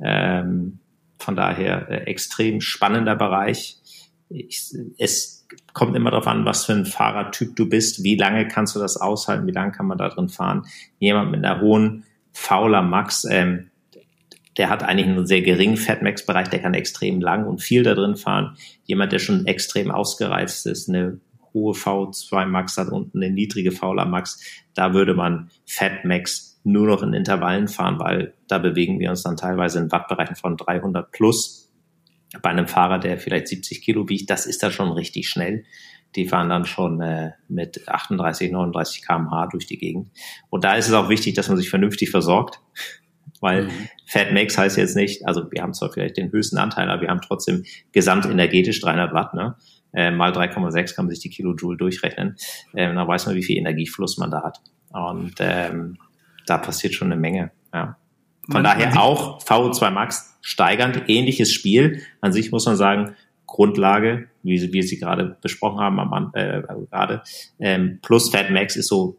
[0.00, 0.78] Ähm,
[1.18, 3.78] von daher äh, extrem spannender Bereich.
[4.28, 8.74] Ich, es kommt immer darauf an, was für ein Fahrertyp du bist, wie lange kannst
[8.74, 10.66] du das aushalten, wie lange kann man da drin fahren.
[10.98, 13.70] Jemand mit einer hohen fauler Max, ähm,
[14.56, 18.16] der hat eigentlich einen sehr geringen Fatmax-Bereich, der kann extrem lang und viel da drin
[18.16, 18.56] fahren.
[18.84, 21.20] Jemand, der schon extrem ausgereizt ist, eine
[21.56, 24.38] hohe V2 Max hat und eine niedrige Fauler Max,
[24.74, 29.22] da würde man Fat Max nur noch in Intervallen fahren, weil da bewegen wir uns
[29.22, 31.72] dann teilweise in Wattbereichen von 300 plus.
[32.42, 35.64] Bei einem Fahrer, der vielleicht 70 Kilo wiegt, das ist da schon richtig schnell.
[36.16, 40.10] Die fahren dann schon äh, mit 38, 39 kmh durch die Gegend.
[40.50, 42.60] Und da ist es auch wichtig, dass man sich vernünftig versorgt
[43.40, 43.88] weil mhm.
[44.06, 47.08] Fat Max heißt jetzt nicht, also wir haben zwar vielleicht den höchsten Anteil, aber wir
[47.08, 49.56] haben trotzdem gesamtenergetisch 300 Watt, ne?
[49.96, 52.36] Äh, mal 3,6 kann man sich die Kilojoule durchrechnen.
[52.74, 54.60] Ähm, dann weiß man, wie viel Energiefluss man da hat.
[54.90, 55.96] Und ähm,
[56.46, 57.50] da passiert schon eine Menge.
[57.72, 57.96] Ja.
[58.44, 62.02] Von man daher auch VO2 Max steigernd, ähnliches Spiel.
[62.20, 67.22] An sich muss man sagen, Grundlage, wie wir sie gerade besprochen haben, am, äh, gerade,
[67.58, 69.16] ähm, plus Fat Max ist so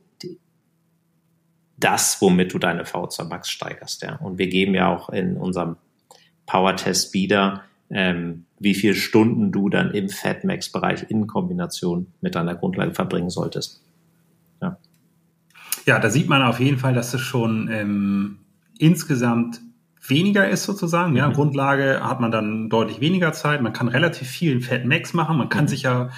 [1.80, 4.04] das, womit du deine VO2 Max steigerst.
[4.04, 4.16] Ja.
[4.18, 5.78] Und wir geben ja auch in unserem
[6.46, 12.56] Power Test Speeder ähm, wie viele Stunden du dann im Fatmax-Bereich in Kombination mit deiner
[12.56, 13.84] Grundlage verbringen solltest.
[14.62, 14.78] Ja,
[15.86, 18.39] ja da sieht man auf jeden Fall, dass es schon ähm,
[18.78, 19.62] insgesamt
[20.08, 21.15] weniger ist sozusagen.
[21.15, 21.34] Ja, mhm.
[21.34, 23.62] Grundlage hat man dann deutlich weniger Zeit.
[23.62, 25.38] Man kann relativ viel in Fatmax machen.
[25.38, 25.70] Man kann mhm.
[25.70, 26.10] sich ja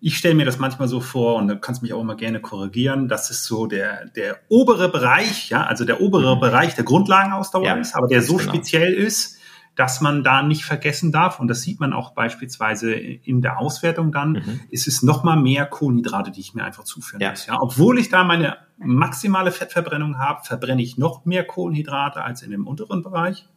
[0.00, 2.40] ich stelle mir das manchmal so vor, und da kannst du mich auch immer gerne
[2.40, 6.40] korrigieren, dass es so der, der obere Bereich, ja, also der obere mhm.
[6.40, 8.52] Bereich der Grundlagenausdauer ja, ist, aber der so genau.
[8.52, 9.37] speziell ist,
[9.78, 14.10] dass man da nicht vergessen darf, und das sieht man auch beispielsweise in der Auswertung
[14.10, 14.60] dann, mhm.
[14.70, 17.30] ist es nochmal mehr Kohlenhydrate, die ich mir einfach zuführen ja.
[17.30, 17.46] muss.
[17.46, 22.50] Ja, obwohl ich da meine maximale Fettverbrennung habe, verbrenne ich noch mehr Kohlenhydrate als in
[22.50, 23.48] dem unteren Bereich,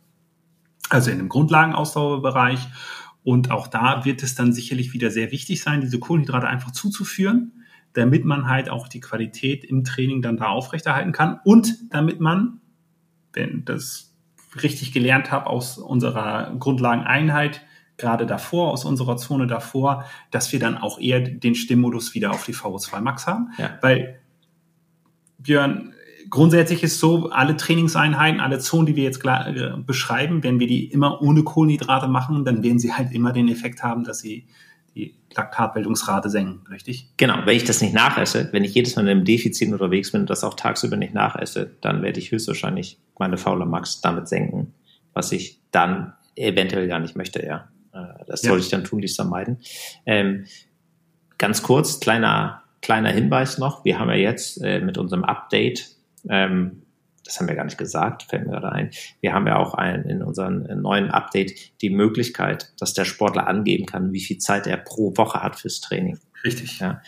[0.92, 2.68] also in dem Grundlagenausdauerbereich.
[3.24, 7.64] Und auch da wird es dann sicherlich wieder sehr wichtig sein, diese Kohlenhydrate einfach zuzuführen,
[7.94, 12.62] damit man halt auch die Qualität im Training dann da aufrechterhalten kann und damit man,
[13.34, 14.11] wenn das
[14.62, 17.62] richtig gelernt habe aus unserer Grundlageneinheit,
[17.98, 22.46] gerade davor, aus unserer Zone davor, dass wir dann auch eher den Stimmmodus wieder auf
[22.46, 23.52] die VO2 Max haben.
[23.58, 23.78] Ja.
[23.82, 24.20] Weil,
[25.38, 25.94] Björn,
[26.30, 30.86] grundsätzlich ist so, alle Trainingseinheiten, alle Zonen, die wir jetzt äh, beschreiben, wenn wir die
[30.86, 34.48] immer ohne Kohlenhydrate machen, dann werden sie halt immer den Effekt haben, dass sie
[34.96, 37.10] die Laktatbildungsrate senken, richtig?
[37.18, 40.22] Genau, wenn ich das nicht nachesse, wenn ich jedes Mal in einem Defizit unterwegs bin
[40.22, 44.74] und das auch tagsüber nicht nachesse, dann werde ich höchstwahrscheinlich meine Fauler Max damit senken,
[45.14, 47.70] was ich dann eventuell gar nicht möchte, ja.
[47.94, 48.56] Äh, das ja.
[48.56, 49.60] ich dann tunlichst vermeiden.
[50.06, 50.46] Ähm,
[51.38, 53.86] ganz kurz, kleiner, kleiner Hinweis noch.
[53.86, 55.96] Wir haben ja jetzt äh, mit unserem Update
[56.30, 56.84] ähm,
[57.24, 58.92] das haben wir gar nicht gesagt, fällt mir gerade ein.
[59.20, 63.86] Wir haben ja auch ein, in unserem neuen Update die Möglichkeit, dass der Sportler angeben
[63.86, 66.20] kann, wie viel Zeit er pro Woche hat fürs Training.
[66.44, 66.80] Richtig.
[66.80, 67.02] Ja.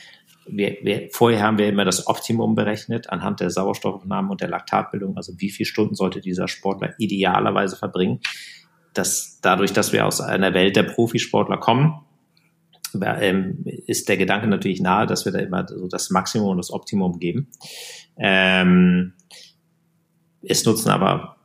[0.46, 5.16] Wir, wir, vorher haben wir immer das Optimum berechnet anhand der Sauerstoffaufnahme und der Laktatbildung,
[5.16, 8.20] also wie viele Stunden sollte dieser Sportler idealerweise verbringen.
[8.94, 12.02] Das, dadurch, dass wir aus einer Welt der Profisportler kommen,
[13.02, 16.72] ähm, ist der Gedanke natürlich nahe, dass wir da immer so das Maximum und das
[16.72, 17.48] Optimum geben.
[18.18, 19.14] Ähm,
[20.48, 21.38] es nutzen aber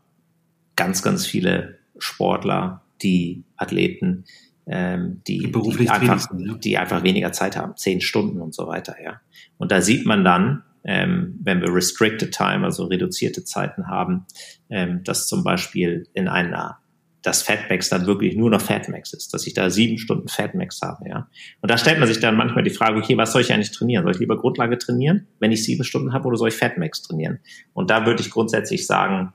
[0.76, 4.24] ganz, ganz viele Sportler, die Athleten,
[4.66, 6.54] ähm, die, die, die, einfach, ja.
[6.54, 8.96] die einfach weniger Zeit haben, zehn Stunden und so weiter.
[9.02, 9.20] Ja.
[9.56, 14.26] Und da sieht man dann, ähm, wenn wir restricted time, also reduzierte Zeiten haben,
[14.70, 16.78] ähm, dass zum Beispiel in einer
[17.28, 21.10] dass Fatmax dann wirklich nur noch Fatmax ist, dass ich da sieben Stunden Fatmax habe,
[21.10, 21.28] ja.
[21.60, 24.02] Und da stellt man sich dann manchmal die Frage, okay, was soll ich eigentlich trainieren?
[24.02, 27.40] Soll ich lieber Grundlage trainieren, wenn ich sieben Stunden habe, oder soll ich Fatmax trainieren?
[27.74, 29.34] Und da würde ich grundsätzlich sagen,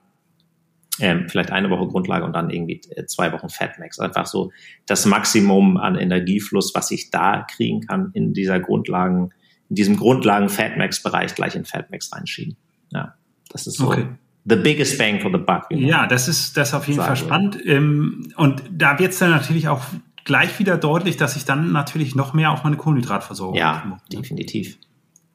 [0.99, 3.99] ähm, vielleicht eine Woche Grundlage und dann irgendwie äh, zwei Wochen Fatmax.
[3.99, 4.51] Einfach so
[4.88, 9.29] das Maximum an Energiefluss, was ich da kriegen kann in dieser Grundlagen,
[9.69, 12.58] in diesem Grundlagen Fatmax-Bereich gleich in Fatmax reinschieben.
[12.91, 13.13] Ja,
[13.51, 13.88] das ist so.
[13.88, 14.08] Okay
[14.45, 15.65] the biggest bang for the buck.
[15.69, 15.88] You know?
[15.88, 17.58] Ja, das ist das ist auf jeden Fall spannend.
[17.65, 19.84] Ähm, und da wird es dann natürlich auch
[20.25, 24.21] gleich wieder deutlich, dass ich dann natürlich noch mehr auf meine Kohlenhydratversorgung Ja, muss, ne?
[24.21, 24.77] definitiv.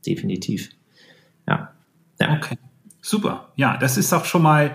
[0.07, 0.71] Definitiv.
[1.47, 1.73] Ja.
[2.21, 2.33] ja.
[2.35, 2.59] Okay.
[3.01, 3.53] Super.
[3.57, 4.75] Ja, das ist auch schon mal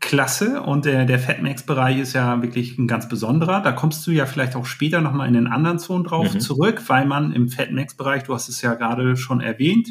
[0.00, 3.62] klasse und der, der Fatmax-Bereich ist ja wirklich ein ganz besonderer.
[3.62, 6.40] Da kommst du ja vielleicht auch später nochmal in den anderen Zonen drauf mhm.
[6.40, 9.88] zurück, weil man im Fatmax-Bereich, du hast es ja gerade schon erwähnt,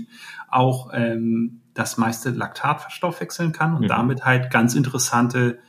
[0.49, 3.87] auch ähm, das meiste Laktat verstoffwechseln kann und mhm.
[3.87, 5.59] damit halt ganz interessante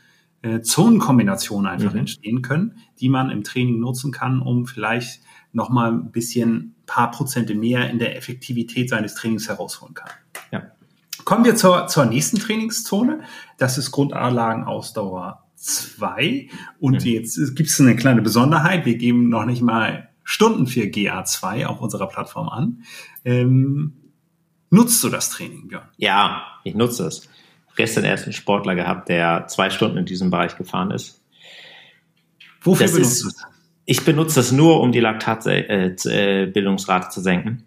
[0.42, 2.00] äh, Zonenkombinationen einfach mhm.
[2.00, 7.54] entstehen können, die man im Training nutzen kann, um vielleicht nochmal ein bisschen paar Prozente
[7.54, 10.10] mehr in der Effektivität seines Trainings herausholen kann.
[10.50, 10.62] Ja.
[11.24, 13.22] Kommen wir zur, zur nächsten Trainingszone.
[13.56, 16.48] Das ist Grundanlagenausdauer 2.
[16.78, 17.10] Und mhm.
[17.10, 18.84] jetzt gibt es eine kleine Besonderheit.
[18.84, 22.82] Wir geben noch nicht mal Stunden für GA2 auf unserer Plattform an.
[23.24, 23.94] Ähm,
[24.74, 25.88] Nutzt du das Training, Björn?
[25.98, 27.28] Ja, ich nutze es.
[27.76, 31.22] Gestern erst einen Sportler gehabt, der zwei Stunden in diesem Bereich gefahren ist.
[32.60, 33.36] Wofür das benutzt du es?
[33.84, 37.62] Ich benutze es nur, um die Laktatbildungsrate äh, zu senken.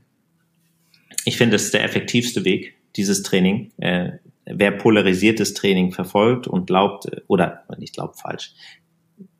[1.23, 3.71] Ich finde, es ist der effektivste Weg, dieses Training.
[3.77, 8.51] Äh, wer polarisiertes Training verfolgt und glaubt, oder nicht glaubt falsch,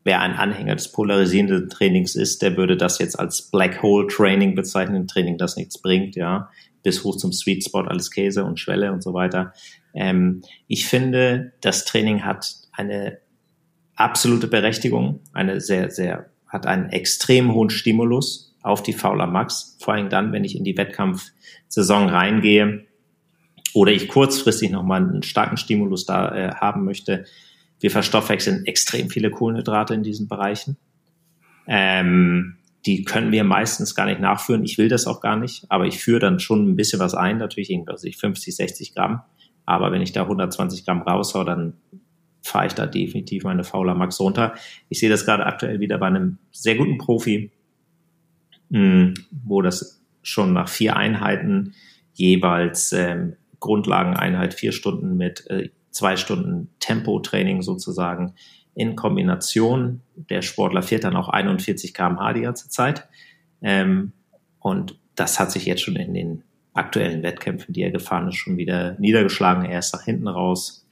[0.04, 4.54] wer ein Anhänger des polarisierenden Trainings ist, der würde das jetzt als Black Hole Training
[4.54, 6.48] bezeichnen, Training, das nichts bringt, ja
[6.82, 9.52] bis hoch zum Sweet Spot, alles Käse und Schwelle und so weiter.
[9.94, 13.18] Ähm, ich finde, das Training hat eine
[13.96, 19.94] absolute Berechtigung, eine sehr, sehr, hat einen extrem hohen Stimulus auf die Fauler Max, vor
[19.94, 22.86] allem dann, wenn ich in die Wettkampfsaison reingehe
[23.74, 27.24] oder ich kurzfristig nochmal einen starken Stimulus da äh, haben möchte.
[27.80, 30.76] Wir verstoffwechseln extrem viele Kohlenhydrate in diesen Bereichen.
[31.66, 32.57] Ähm,
[32.88, 34.64] die können wir meistens gar nicht nachführen.
[34.64, 37.36] Ich will das auch gar nicht, aber ich führe dann schon ein bisschen was ein,
[37.36, 39.20] natürlich irgendwas, 50, 60 Gramm.
[39.66, 41.74] Aber wenn ich da 120 Gramm raushau, dann
[42.40, 44.54] fahre ich da definitiv meine Fauler Max runter.
[44.88, 47.50] Ich sehe das gerade aktuell wieder bei einem sehr guten Profi,
[48.70, 49.12] mh,
[49.44, 51.74] wo das schon nach vier Einheiten
[52.14, 58.32] jeweils ähm, Grundlageneinheit vier Stunden mit äh, zwei Stunden Tempotraining sozusagen
[58.78, 60.02] in Kombination.
[60.14, 63.08] Der Sportler fährt dann auch 41 km/h die ganze Zeit.
[63.60, 64.12] Ähm,
[64.60, 68.56] und das hat sich jetzt schon in den aktuellen Wettkämpfen, die er gefahren ist, schon
[68.56, 69.64] wieder niedergeschlagen.
[69.64, 70.86] Er ist nach hinten raus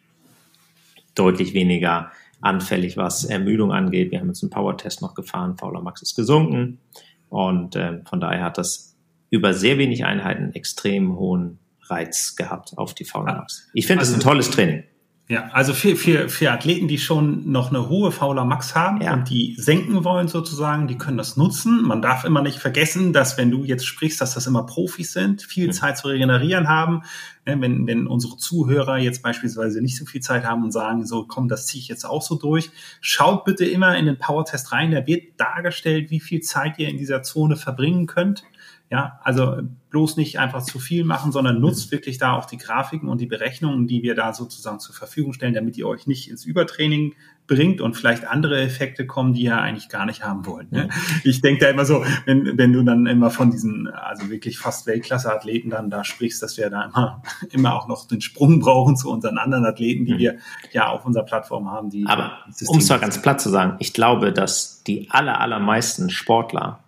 [1.15, 4.11] deutlich weniger anfällig, was Ermüdung angeht.
[4.11, 5.57] Wir haben jetzt einen Power-Test noch gefahren.
[5.57, 6.81] Fauler Max ist gesunken.
[7.29, 8.97] Und äh, von daher hat das
[9.31, 13.69] über sehr wenig Einheiten extrem hohen Reiz gehabt auf die Fauler Max.
[13.75, 14.83] Ich finde, es also, ein tolles Training.
[15.29, 19.13] Ja, also für, für, für Athleten, die schon noch eine hohe Fauler Max haben ja.
[19.13, 21.83] und die senken wollen sozusagen, die können das nutzen.
[21.83, 25.43] Man darf immer nicht vergessen, dass wenn du jetzt sprichst, dass das immer Profis sind,
[25.43, 25.73] viel mhm.
[25.73, 27.03] Zeit zu regenerieren haben.
[27.45, 31.25] Ne, wenn, wenn unsere Zuhörer jetzt beispielsweise nicht so viel Zeit haben und sagen, so
[31.27, 34.93] komm, das ziehe ich jetzt auch so durch, schaut bitte immer in den Power-Test rein.
[34.93, 38.45] Da wird dargestellt, wie viel Zeit ihr in dieser Zone verbringen könnt.
[38.89, 39.57] Ja, also
[39.91, 43.27] bloß nicht einfach zu viel machen, sondern nutzt wirklich da auch die Grafiken und die
[43.27, 47.15] Berechnungen, die wir da sozusagen zur Verfügung stellen, damit ihr euch nicht ins Übertraining
[47.49, 50.71] bringt und vielleicht andere Effekte kommen, die ihr eigentlich gar nicht haben wollt.
[50.71, 50.89] Ne?
[51.25, 54.87] Ich denke da immer so, wenn, wenn du dann immer von diesen, also wirklich fast
[54.87, 59.11] Weltklasse-Athleten dann da sprichst, dass wir da immer, immer auch noch den Sprung brauchen zu
[59.11, 60.19] unseren anderen Athleten, die mhm.
[60.19, 60.37] wir
[60.73, 61.91] ja auf unserer Plattform haben.
[61.91, 66.11] Die Aber um es mal ganz platt zu sagen, ich glaube, dass die aller, allermeisten
[66.11, 66.81] Sportler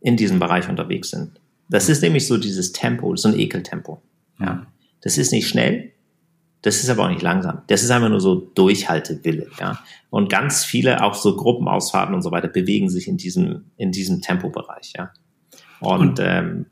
[0.00, 1.40] in diesem Bereich unterwegs sind.
[1.68, 4.00] Das ist nämlich so dieses Tempo, so ein Ekeltempo.
[4.40, 4.54] Ja.
[4.54, 4.66] Mhm.
[5.00, 5.92] Das ist nicht schnell,
[6.62, 7.62] das ist aber auch nicht langsam.
[7.68, 9.78] Das ist einfach nur so Durchhaltewille, ja.
[10.10, 14.22] Und ganz viele, auch so Gruppenausfahrten und so weiter, bewegen sich in diesem, in diesem
[14.22, 15.12] Tempobereich, ja.
[15.80, 16.66] Und ähm,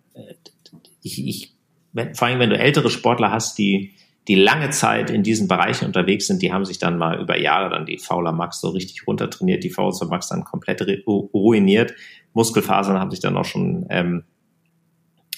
[1.02, 1.54] ich, ich,
[1.92, 3.92] wenn, vor allem, wenn du ältere Sportler hast, die,
[4.28, 7.70] die lange Zeit in diesen Bereichen unterwegs sind, die haben sich dann mal über Jahre
[7.70, 11.94] dann die Fauler Max so richtig runtertrainiert, die VO2 Max dann komplett ruiniert,
[12.32, 14.24] Muskelfasern haben sich dann auch schon ähm,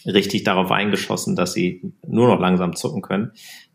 [0.05, 3.33] richtig darauf eingeschossen, dass sie nur noch langsam zucken können.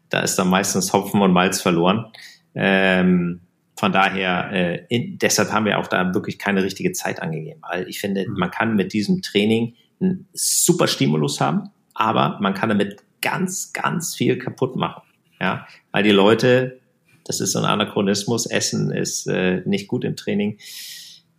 [0.10, 2.12] Da ist dann meistens Hopfen und Malz verloren.
[2.54, 3.42] Ähm,
[3.78, 7.88] von daher, äh, in, deshalb haben wir auch da wirklich keine richtige Zeit angegeben, weil
[7.88, 8.36] ich finde, mhm.
[8.38, 14.14] man kann mit diesem Training einen super Stimulus haben, aber man kann damit ganz, ganz
[14.14, 15.02] viel kaputt machen.
[15.42, 16.80] Ja, weil die Leute,
[17.26, 20.60] das ist so ein Anachronismus, Essen ist äh, nicht gut im Training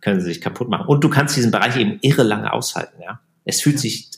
[0.05, 0.85] können sie sich kaputt machen.
[0.85, 3.21] Und du kannst diesen Bereich eben irre lange aushalten, ja.
[3.43, 4.11] Es fühlt sich,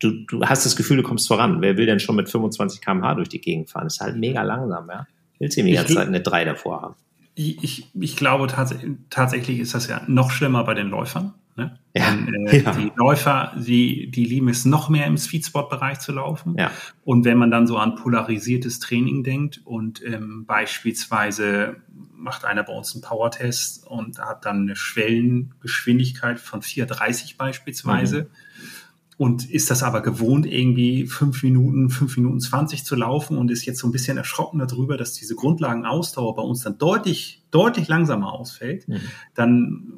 [0.00, 1.60] du, du hast das Gefühl, du kommst voran.
[1.60, 3.84] Wer will denn schon mit 25 km/h durch die Gegend fahren?
[3.84, 5.06] Das ist halt mega langsam, ja.
[5.38, 6.94] Willst du die ganze Zeit eine 3 davor haben?
[7.40, 8.74] Ich, ich glaube tats
[9.10, 11.34] tatsächlich ist das ja noch schlimmer bei den Läufern.
[11.54, 11.78] Ne?
[11.94, 12.72] Ja, Denn, äh, ja.
[12.72, 16.56] Die Läufer, die, die lieben es noch mehr im Sweetspot-Bereich zu laufen.
[16.58, 16.70] Ja.
[17.04, 21.76] Und wenn man dann so an polarisiertes Training denkt und ähm, beispielsweise
[22.16, 28.22] macht einer bei uns einen Power-Test und hat dann eine Schwellengeschwindigkeit von 4,30 beispielsweise.
[28.22, 28.47] Mhm.
[29.18, 33.66] Und ist das aber gewohnt, irgendwie fünf Minuten, fünf Minuten zwanzig zu laufen und ist
[33.66, 38.32] jetzt so ein bisschen erschrocken darüber, dass diese Grundlagenausdauer bei uns dann deutlich, deutlich langsamer
[38.32, 39.00] ausfällt, mhm.
[39.34, 39.92] dann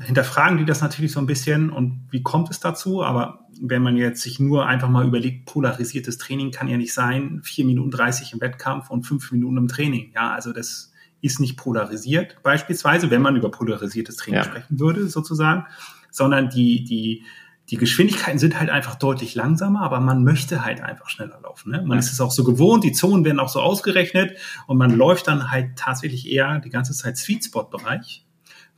[0.00, 3.02] hinterfragen die das natürlich so ein bisschen und wie kommt es dazu?
[3.02, 7.40] Aber wenn man jetzt sich nur einfach mal überlegt, polarisiertes Training kann ja nicht sein,
[7.42, 10.12] vier Minuten dreißig im Wettkampf und fünf Minuten im Training.
[10.14, 14.44] Ja, also das ist nicht polarisiert beispielsweise, wenn man über polarisiertes Training ja.
[14.44, 15.64] sprechen würde sozusagen,
[16.12, 17.24] sondern die, die,
[17.70, 21.72] die Geschwindigkeiten sind halt einfach deutlich langsamer, aber man möchte halt einfach schneller laufen.
[21.72, 21.78] Ne?
[21.78, 21.98] Man ja.
[21.98, 25.50] ist es auch so gewohnt, die Zonen werden auch so ausgerechnet und man läuft dann
[25.50, 28.24] halt tatsächlich eher die ganze Zeit Sweet Spot Bereich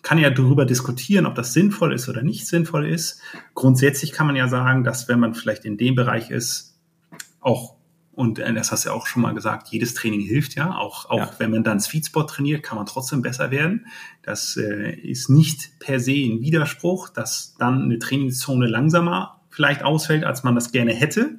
[0.07, 3.21] kann ja darüber diskutieren, ob das sinnvoll ist oder nicht sinnvoll ist.
[3.55, 6.79] Grundsätzlich kann man ja sagen, dass wenn man vielleicht in dem Bereich ist,
[7.41, 7.76] auch
[8.17, 10.75] und äh, das hast du ja auch schon mal gesagt, jedes Training hilft ja.
[10.75, 11.31] Auch, auch ja.
[11.39, 13.87] wenn man dann Sweet Spot trainiert, kann man trotzdem besser werden.
[14.23, 20.25] Das äh, ist nicht per se ein Widerspruch, dass dann eine Trainingszone langsamer vielleicht ausfällt,
[20.25, 21.39] als man das gerne hätte,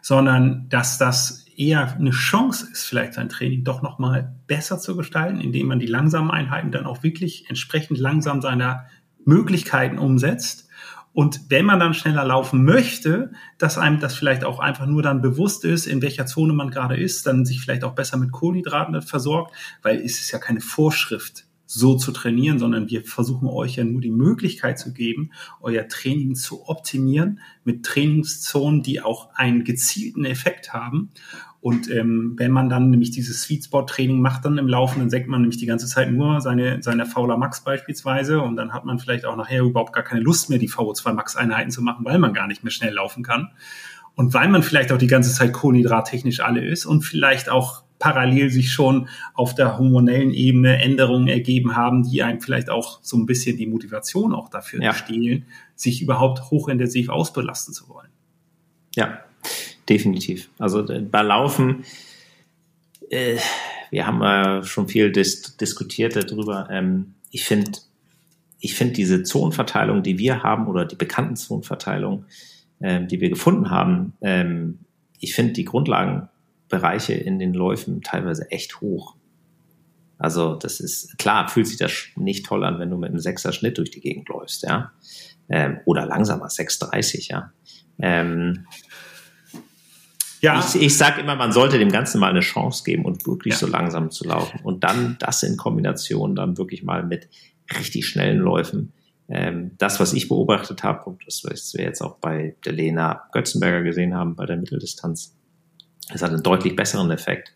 [0.00, 5.40] sondern dass das eher eine Chance ist, vielleicht sein Training doch nochmal besser zu gestalten,
[5.40, 8.86] indem man die langsamen Einheiten dann auch wirklich entsprechend langsam seiner
[9.24, 10.68] Möglichkeiten umsetzt.
[11.12, 15.20] Und wenn man dann schneller laufen möchte, dass einem das vielleicht auch einfach nur dann
[15.20, 19.00] bewusst ist, in welcher Zone man gerade ist, dann sich vielleicht auch besser mit Kohlenhydraten
[19.02, 23.84] versorgt, weil es ist ja keine Vorschrift, so zu trainieren, sondern wir versuchen euch ja
[23.84, 30.26] nur die Möglichkeit zu geben, euer Training zu optimieren mit Trainingszonen, die auch einen gezielten
[30.26, 31.10] Effekt haben.
[31.62, 35.10] Und ähm, wenn man dann nämlich dieses Sweet Spot Training macht, dann im Laufen, dann
[35.10, 38.84] senkt man nämlich die ganze Zeit nur seine, seine Fauler Max beispielsweise und dann hat
[38.84, 42.04] man vielleicht auch nachher überhaupt gar keine Lust mehr, die VO2 Max Einheiten zu machen,
[42.04, 43.50] weil man gar nicht mehr schnell laufen kann.
[44.16, 48.50] Und weil man vielleicht auch die ganze Zeit kohlenhydrattechnisch alle ist und vielleicht auch parallel
[48.50, 53.26] sich schon auf der hormonellen Ebene Änderungen ergeben haben, die einem vielleicht auch so ein
[53.26, 54.92] bisschen die Motivation auch dafür ja.
[54.92, 55.46] stehlen,
[55.76, 58.10] sich überhaupt hochintensiv ausbelasten zu wollen.
[58.96, 59.20] Ja,
[59.92, 60.48] definitiv.
[60.58, 61.84] Also äh, bei Laufen,
[63.10, 63.36] äh,
[63.90, 66.68] wir haben äh, schon viel dis diskutiert darüber.
[66.70, 67.72] Ähm, ich finde,
[68.58, 72.24] ich finde diese Zonenverteilung, die wir haben, oder die bekannten Zonenverteilung,
[72.80, 74.78] ähm, die wir gefunden haben, ähm,
[75.20, 79.14] ich finde die Grundlagenbereiche in den Läufen teilweise echt hoch.
[80.18, 83.52] Also das ist klar, fühlt sich das nicht toll an, wenn du mit einem Sechser
[83.52, 84.92] Schnitt durch die Gegend läufst, ja,
[85.50, 87.52] ähm, oder langsamer 6:30, ja.
[87.98, 88.66] Ähm,
[90.42, 90.58] ja.
[90.60, 93.58] Ich, ich sage immer, man sollte dem Ganzen mal eine Chance geben und wirklich ja.
[93.58, 97.28] so langsam zu laufen und dann das in Kombination dann wirklich mal mit
[97.78, 98.92] richtig schnellen Läufen.
[99.28, 103.22] Ähm, das, was ich beobachtet habe und das, was wir jetzt auch bei der Lena
[103.32, 105.36] Götzenberger gesehen haben bei der Mitteldistanz,
[106.12, 107.52] es hat einen deutlich besseren Effekt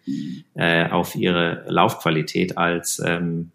[0.55, 3.51] äh, auf ihre Laufqualität als ähm,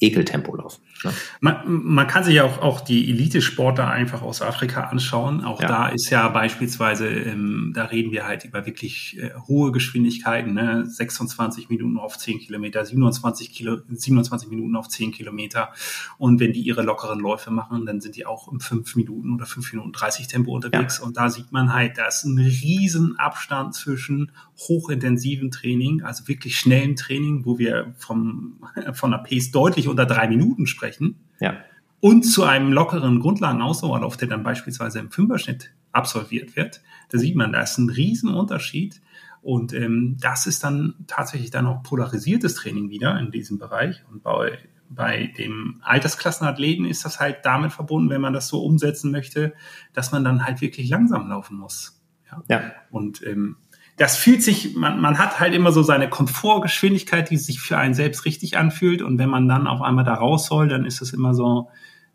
[0.00, 0.82] Ekeltempo laufen.
[1.04, 1.12] Ne?
[1.40, 5.44] Man, man, kann sich auch, auch die Elitesportler einfach aus Afrika anschauen.
[5.44, 5.68] Auch ja.
[5.68, 10.86] da ist ja beispielsweise, ähm, da reden wir halt über wirklich äh, hohe Geschwindigkeiten, ne?
[10.86, 15.72] 26 Minuten auf 10 Kilometer, 27, Kilo, 27 Minuten auf 10 Kilometer.
[16.18, 19.46] Und wenn die ihre lockeren Läufe machen, dann sind die auch im 5 Minuten oder
[19.46, 20.98] 5 Minuten 30 Tempo unterwegs.
[20.98, 21.04] Ja.
[21.04, 26.58] Und da sieht man halt, da ist ein riesen Abstand zwischen hochintensiven Training, also wirklich
[26.58, 28.58] schnellen Training, wo wir vom,
[28.94, 31.16] von der Pace deutlich unter drei Minuten sprechen sprechen.
[31.40, 31.58] Ja.
[32.00, 36.80] Und zu einem lockeren Grundlagenausdauerlauf, der dann beispielsweise im Fünferschnitt absolviert wird.
[37.10, 39.00] Da sieht man, da ist ein Riesenunterschied.
[39.42, 44.04] Und ähm, das ist dann tatsächlich dann auch polarisiertes Training wieder in diesem Bereich.
[44.10, 44.58] Und bei,
[44.88, 49.54] bei dem Altersklassenathleten ist das halt damit verbunden, wenn man das so umsetzen möchte,
[49.92, 52.00] dass man dann halt wirklich langsam laufen muss.
[52.30, 52.42] Ja.
[52.48, 52.72] ja.
[52.90, 53.56] Und ähm,
[53.98, 57.94] das fühlt sich, man, man hat halt immer so seine Komfortgeschwindigkeit, die sich für einen
[57.94, 59.02] selbst richtig anfühlt.
[59.02, 61.68] Und wenn man dann auf einmal da raus soll, dann ist das immer so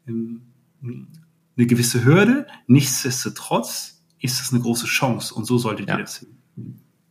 [0.07, 0.41] ähm,
[0.81, 2.47] eine gewisse Hürde.
[2.67, 5.97] Nichtsdestotrotz ist es eine große Chance und so solltet ja.
[5.97, 6.25] ihr das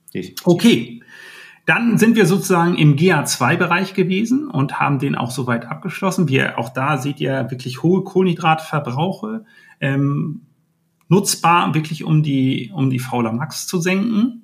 [0.07, 0.35] sehen.
[0.45, 1.03] Okay.
[1.67, 6.29] Dann sind wir sozusagen im GA2-Bereich gewesen und haben den auch soweit abgeschlossen.
[6.29, 9.45] Wir, auch da seht ihr wirklich hohe Kohlenhydratverbrauche,
[9.81, 10.47] ähm,
[11.09, 14.42] nutzbar wirklich um die, um die Fauler Max zu senken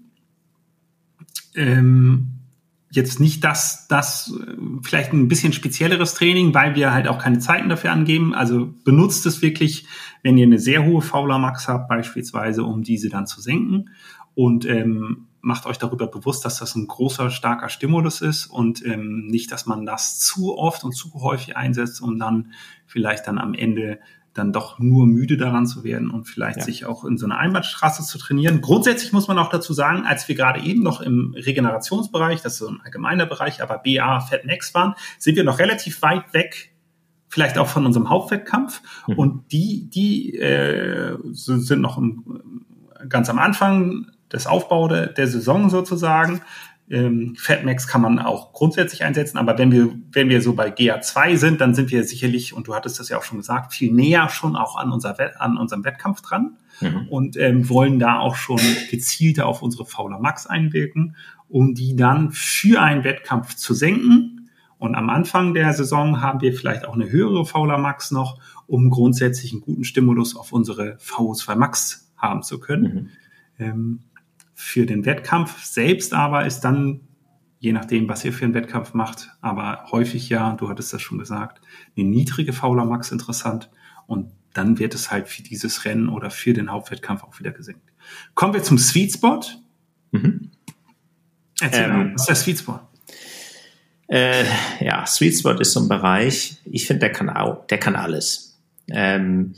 [1.59, 2.39] ähm,
[2.91, 7.39] jetzt nicht das, das äh, vielleicht ein bisschen spezielleres Training, weil wir halt auch keine
[7.39, 8.35] Zeiten dafür angeben.
[8.35, 9.87] Also benutzt es wirklich,
[10.23, 13.91] wenn ihr eine sehr hohe Fauler Max habt, beispielsweise, um diese dann zu senken.
[14.35, 19.27] Und ähm, macht euch darüber bewusst, dass das ein großer, starker Stimulus ist und ähm,
[19.27, 22.53] nicht, dass man das zu oft und zu häufig einsetzt und dann
[22.87, 24.01] vielleicht dann am Ende
[24.39, 26.65] dann doch nur müde daran zu werden und vielleicht ja.
[26.65, 28.61] sich auch in so einer Einbahnstraße zu trainieren.
[28.61, 32.59] Grundsätzlich muss man auch dazu sagen, als wir gerade eben noch im Regenerationsbereich, das ist
[32.59, 36.73] so ein allgemeiner Bereich, aber BA Fat Max waren, sind wir noch relativ weit weg
[37.29, 38.81] vielleicht auch von unserem Hauptwettkampf.
[39.07, 39.15] Mhm.
[39.19, 42.65] Und die, die äh, sind noch im,
[43.09, 46.43] ganz am Anfang des Aufbau der, der Saison sozusagen.
[46.91, 51.37] Ähm, Fatmax kann man auch grundsätzlich einsetzen, aber wenn wir, wenn wir so bei GA2
[51.37, 54.29] sind, dann sind wir sicherlich, und du hattest das ja auch schon gesagt, viel näher
[54.31, 57.09] schon auch an, unser, an unserem Wettkampf dran mhm.
[57.09, 58.61] und ähm, wollen da auch schon
[58.91, 61.17] gezielter auf unsere Fauler Max einwirken,
[61.49, 64.51] um die dann für einen Wettkampf zu senken.
[64.79, 68.91] Und am Anfang der Saison haben wir vielleicht auch eine höhere Fauler Max noch, um
[68.91, 72.95] grundsätzlich einen guten Stimulus auf unsere VO2 Max haben zu können.
[72.95, 73.09] Mhm.
[73.59, 74.01] Ähm,
[74.61, 77.03] für den Wettkampf selbst aber ist dann,
[77.61, 81.21] je nachdem, was ihr für einen Wettkampf macht, aber häufig ja, du hattest das schon
[81.21, 81.61] gesagt,
[81.97, 83.71] eine niedrige Fauler Max interessant
[84.09, 87.93] und dann wird es halt für dieses Rennen oder für den Hauptwettkampf auch wieder gesenkt.
[88.35, 89.41] Kommen wir zum Sweet Spot.
[90.11, 90.51] Mhm.
[91.61, 92.81] Erzähl ähm, mal, was ist der Sweet Spot?
[94.09, 94.45] Äh,
[94.81, 98.59] ja, Sweet Spot ist so ein Bereich, ich finde, der kann auch, der kann alles.
[98.89, 99.55] Ähm,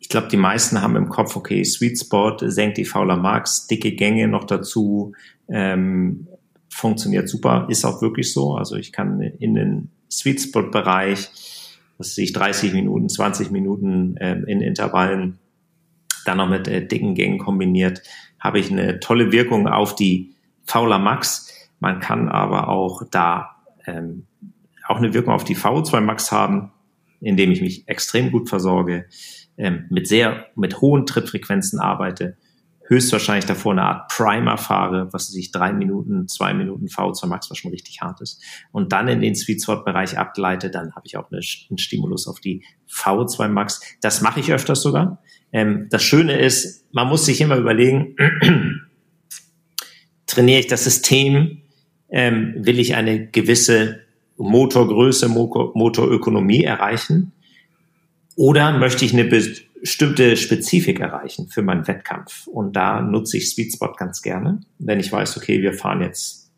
[0.00, 3.92] ich glaube, die meisten haben im Kopf, okay, Sweet Spot, senkt die Fauler Marks, dicke
[3.92, 5.12] Gänge noch dazu,
[5.48, 6.28] ähm,
[6.68, 8.54] funktioniert super, ist auch wirklich so.
[8.54, 11.30] Also ich kann in den Sweet Spot Bereich,
[11.98, 15.38] was sehe ich, 30 Minuten, 20 Minuten ähm, in Intervallen,
[16.24, 18.02] dann noch mit äh, dicken Gängen kombiniert,
[18.38, 20.34] habe ich eine tolle Wirkung auf die
[20.64, 21.68] Fauler Max.
[21.80, 24.26] Man kann aber auch da ähm,
[24.86, 26.72] auch eine Wirkung auf die VO2 Max haben,
[27.20, 29.06] indem ich mich extrem gut versorge
[29.58, 32.36] ähm, mit sehr, mit hohen Trittfrequenzen arbeite,
[32.88, 37.58] höchstwahrscheinlich davor eine Art Primer fahre, was sich drei Minuten, zwei Minuten VO2 Max, was
[37.58, 38.42] schon richtig hart ist,
[38.72, 42.28] und dann in den Sweet Spot Bereich abgleite, dann habe ich auch eine, einen Stimulus
[42.28, 43.80] auf die VO2 Max.
[44.00, 45.22] Das mache ich öfters sogar.
[45.52, 48.14] Ähm, das Schöne ist, man muss sich immer überlegen,
[50.26, 51.62] trainiere ich das System?
[52.08, 54.00] Ähm, will ich eine gewisse
[54.36, 57.32] Motorgröße, Motorökonomie erreichen?
[58.36, 62.46] Oder möchte ich eine bestimmte Spezifik erreichen für meinen Wettkampf?
[62.46, 66.52] Und da nutze ich Sweet Spot ganz gerne, wenn ich weiß, okay, wir fahren jetzt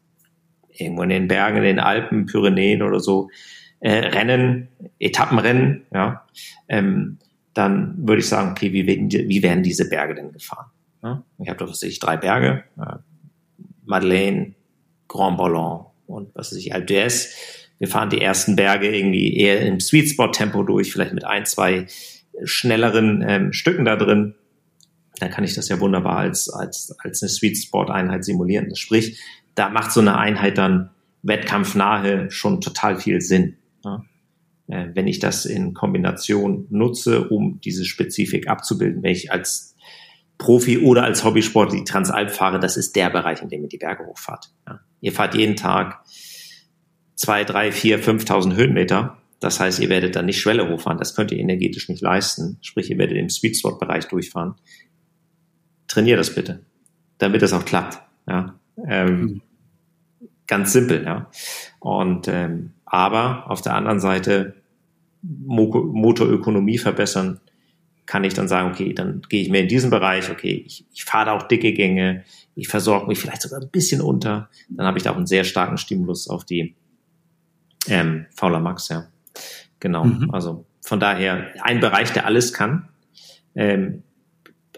[0.72, 3.30] irgendwo in den Bergen, in den Alpen, Pyrenäen oder so,
[3.80, 4.68] äh, Rennen,
[4.98, 6.26] Etappenrennen, ja,
[6.68, 7.18] ähm,
[7.54, 10.66] dann würde ich sagen, okay, wie werden, wie werden diese Berge denn gefahren?
[11.02, 11.24] Ja?
[11.38, 12.96] Ich habe doch, was weiß ich, drei Berge, äh,
[13.84, 14.54] Madeleine,
[15.06, 17.34] Grand Ballon und was weiß ich, Alpe d'Huez.
[17.78, 21.46] Wir fahren die ersten Berge irgendwie eher im Sweet Spot Tempo durch, vielleicht mit ein,
[21.46, 21.86] zwei
[22.44, 24.34] schnelleren ähm, Stücken da drin.
[25.18, 28.74] Da kann ich das ja wunderbar als, als, als eine Sweet Spot Einheit simulieren.
[28.76, 29.20] Sprich,
[29.54, 30.90] da macht so eine Einheit dann
[31.22, 33.56] wettkampfnahe schon total viel Sinn.
[33.84, 34.04] Ja?
[34.68, 39.74] Äh, wenn ich das in Kombination nutze, um diese Spezifik abzubilden, wenn ich als
[40.36, 43.78] Profi oder als Hobbysport die Transalp fahre, das ist der Bereich, in dem ihr die
[43.78, 44.52] Berge hochfahrt.
[44.66, 44.80] Ja.
[45.00, 46.04] Ihr fahrt jeden Tag
[47.18, 49.18] zwei, drei, vier, 5.000 Höhenmeter.
[49.40, 50.98] Das heißt, ihr werdet dann nicht Schwelle hochfahren.
[50.98, 52.58] Das könnt ihr energetisch nicht leisten.
[52.62, 54.54] Sprich, ihr werdet im Sweet Spot Bereich durchfahren.
[55.88, 56.64] Trainiert das bitte,
[57.18, 58.00] damit das auch klappt.
[58.26, 58.58] Ja.
[58.86, 59.42] Ähm, mhm.
[60.46, 61.30] Ganz simpel, ja.
[61.80, 64.54] Und ähm, aber auf der anderen Seite
[65.22, 67.40] Motorökonomie verbessern,
[68.06, 71.04] kann ich dann sagen, okay, dann gehe ich mehr in diesen Bereich, okay, ich, ich
[71.04, 74.96] fahre da auch dicke Gänge, ich versorge mich vielleicht sogar ein bisschen unter, dann habe
[74.96, 76.74] ich da auch einen sehr starken Stimulus auf die
[77.88, 79.06] ähm, Fauler Max, ja.
[79.80, 80.30] Genau, mhm.
[80.32, 82.88] also von daher ein Bereich, der alles kann,
[83.54, 84.02] ähm,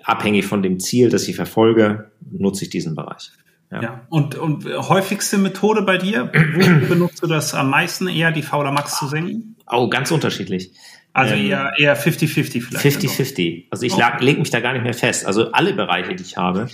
[0.03, 3.31] abhängig von dem Ziel, das ich verfolge, nutze ich diesen Bereich.
[3.71, 3.83] Ja.
[3.83, 4.01] ja.
[4.09, 8.73] Und, und häufigste Methode bei dir, wo benutzt du das am meisten, eher die Fauler
[8.73, 9.57] Max zu senken?
[9.71, 10.73] Oh, ganz unterschiedlich.
[11.13, 13.01] Also ähm, eher, eher 50-50 vielleicht.
[13.01, 13.67] 50-50.
[13.71, 15.27] Also ich lag, leg mich da gar nicht mehr fest.
[15.27, 16.69] Also alle Bereiche, die ich habe.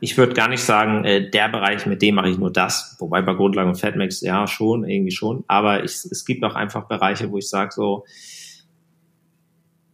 [0.00, 2.96] Ich würde gar nicht sagen, äh, der Bereich, mit dem mache ich nur das.
[3.00, 5.44] Wobei bei Grundlagen und Fatmax, ja, schon, irgendwie schon.
[5.48, 8.04] Aber ich, es gibt auch einfach Bereiche, wo ich sage so,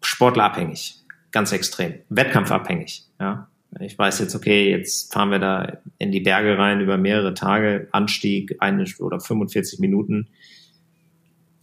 [0.03, 0.97] sportlerabhängig.
[1.33, 1.95] Ganz extrem.
[2.11, 3.05] Wettkampfabhängig.
[3.19, 3.49] Ja.
[3.81, 7.89] Ich weiß jetzt, okay, jetzt fahren wir da in die Berge rein über mehrere Tage,
[7.93, 10.29] Anstieg, eine oder 45 Minuten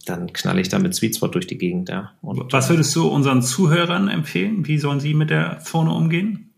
[0.04, 1.88] dann knalle ich da mit Sweet Spot durch die Gegend.
[1.88, 2.12] Ja.
[2.22, 4.66] Und, Was würdest du unseren Zuhörern empfehlen?
[4.66, 6.50] Wie sollen sie mit der Zone umgehen?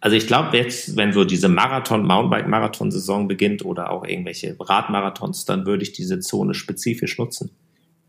[0.00, 5.64] Also ich glaube jetzt, wenn so diese Marathon, Mountainbike-Marathon-Saison beginnt oder auch irgendwelche Radmarathons, dann
[5.64, 7.50] würde ich diese Zone spezifisch nutzen.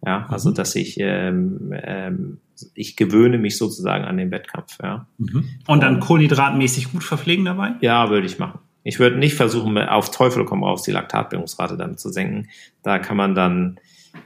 [0.06, 0.56] Ja, also mhm.
[0.56, 2.38] dass ich ähm, ähm,
[2.74, 4.78] ich gewöhne mich sozusagen an den Wettkampf.
[4.82, 5.08] Ja.
[5.18, 5.45] Mhm.
[5.68, 7.76] Und dann kohlenhydratmäßig gut verpflegen dabei?
[7.82, 8.60] Ja, würde ich machen.
[8.84, 12.49] Ich würde nicht versuchen, auf Teufel komm raus die Laktatbildungsrate damit zu senken.
[12.84, 13.80] Da kann man dann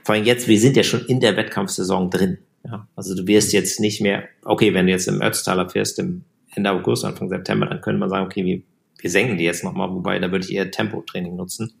[0.04, 2.38] vor allem jetzt, wir sind ja schon in der Wettkampfsaison drin.
[2.64, 2.86] Ja?
[2.96, 6.24] Also du wirst jetzt nicht mehr, okay, wenn du jetzt im Ötztaler fährst, im
[6.54, 8.62] Ende August, Anfang September, dann könnte man sagen, okay, wir,
[8.98, 11.72] wir senken die jetzt nochmal, wobei da würde ich eher Tempotraining nutzen.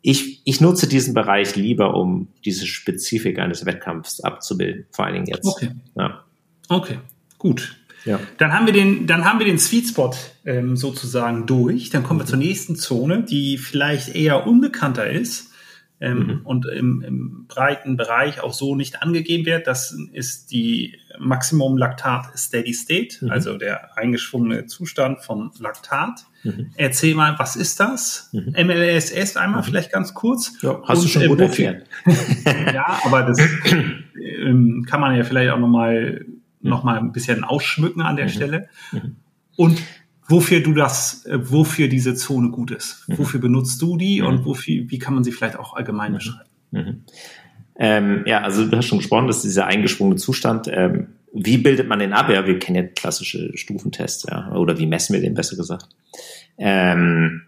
[0.00, 5.26] Ich, ich nutze diesen Bereich lieber, um diese Spezifik eines Wettkampfs abzubilden, vor allen Dingen
[5.26, 5.46] jetzt.
[5.46, 5.70] Okay.
[5.96, 6.24] Ja.
[6.68, 6.98] Okay,
[7.38, 7.76] gut.
[8.04, 8.18] Ja.
[8.38, 10.12] Dann haben wir den, dann haben wir den Sweet Spot
[10.44, 11.90] ähm, sozusagen durch.
[11.90, 15.51] Dann kommen wir zur nächsten Zone, die vielleicht eher unbekannter ist
[16.02, 16.40] ähm, mhm.
[16.42, 19.68] und im, im, breiten Bereich auch so nicht angegeben wird.
[19.68, 23.30] Das ist die Maximum Laktat Steady State, mhm.
[23.30, 26.24] also der eingeschwungene Zustand von Laktat.
[26.42, 26.70] Mhm.
[26.76, 28.30] Erzähl mal, was ist das?
[28.32, 28.52] Mhm.
[28.66, 29.64] MLSS einmal mhm.
[29.64, 30.54] vielleicht ganz kurz.
[30.60, 31.86] Ja, hast und, du schon gut äh, erklärt.
[32.74, 36.26] ja, aber das ähm, kann man ja vielleicht auch nochmal
[36.60, 38.30] noch mal ein bisschen ausschmücken an der mhm.
[38.30, 38.68] Stelle.
[38.90, 39.16] Mhm.
[39.56, 39.82] Und
[40.26, 43.08] wofür du das, äh, wofür diese Zone gut ist.
[43.08, 43.18] Mhm.
[43.18, 44.26] Wofür benutzt du die mhm.
[44.26, 46.16] und wofür, wie kann man sie vielleicht auch allgemein mhm.
[46.16, 46.50] beschreiben?
[46.70, 47.04] Mhm.
[47.76, 50.68] Ähm, ja, also du hast schon gesprochen, das ist dieser eingeschwungene Zustand.
[50.70, 52.28] Ähm, wie bildet man den ab?
[52.28, 55.88] Ja, wir kennen ja klassische Stufentests, ja, oder wie messen wir den besser gesagt?
[56.58, 57.42] Ähm,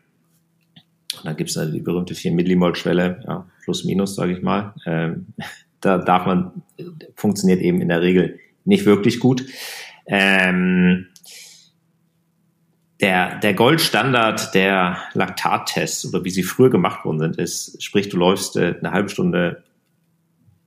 [1.23, 4.75] da gibt es also die berühmte 4 Millimol-Schwelle, ja, plus minus, sage ich mal.
[4.87, 5.27] Ähm,
[5.81, 6.63] da darf man,
[7.15, 9.45] funktioniert eben in der Regel nicht wirklich gut.
[10.07, 11.07] Ähm,
[13.01, 18.17] der, der Goldstandard der Laktattests oder wie sie früher gemacht worden sind, ist, sprich, du
[18.17, 19.65] läufst äh, eine halbe Stunde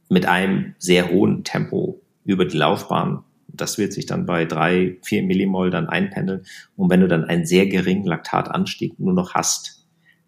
[0.10, 3.24] mit einem sehr hohen Tempo über die Laufbahn.
[3.48, 6.46] Das wird sich dann bei drei, vier Millimol dann einpendeln.
[6.76, 9.86] Und wenn du dann einen sehr geringen Laktatanstieg nur noch hast,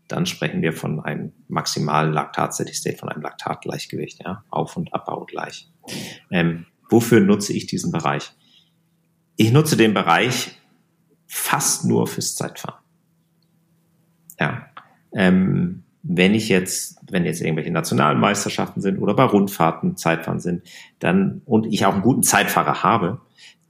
[0.08, 5.70] dann sprechen wir von einem maximalen Laktat-Steady von einem Laktatgleichgewicht, ja, Auf- und Abbau gleich.
[6.32, 8.32] Ähm, wofür nutze ich diesen Bereich?
[9.36, 10.59] Ich nutze den Bereich,
[11.30, 12.80] fast nur fürs Zeitfahren.
[14.40, 14.66] Ja.
[15.14, 20.64] Ähm, wenn ich jetzt, wenn jetzt irgendwelche nationalen Meisterschaften sind oder bei Rundfahrten Zeitfahren sind,
[20.98, 23.22] dann und ich auch einen guten Zeitfahrer habe,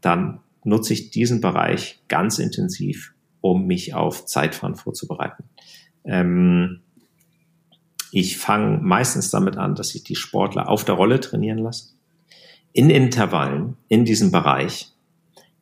[0.01, 5.43] dann nutze ich diesen Bereich ganz intensiv um mich auf Zeitfahren vorzubereiten.
[6.03, 6.81] Ähm,
[8.11, 11.93] ich fange meistens damit an, dass ich die Sportler auf der Rolle trainieren lasse.
[12.73, 14.93] In Intervallen, in diesem Bereich.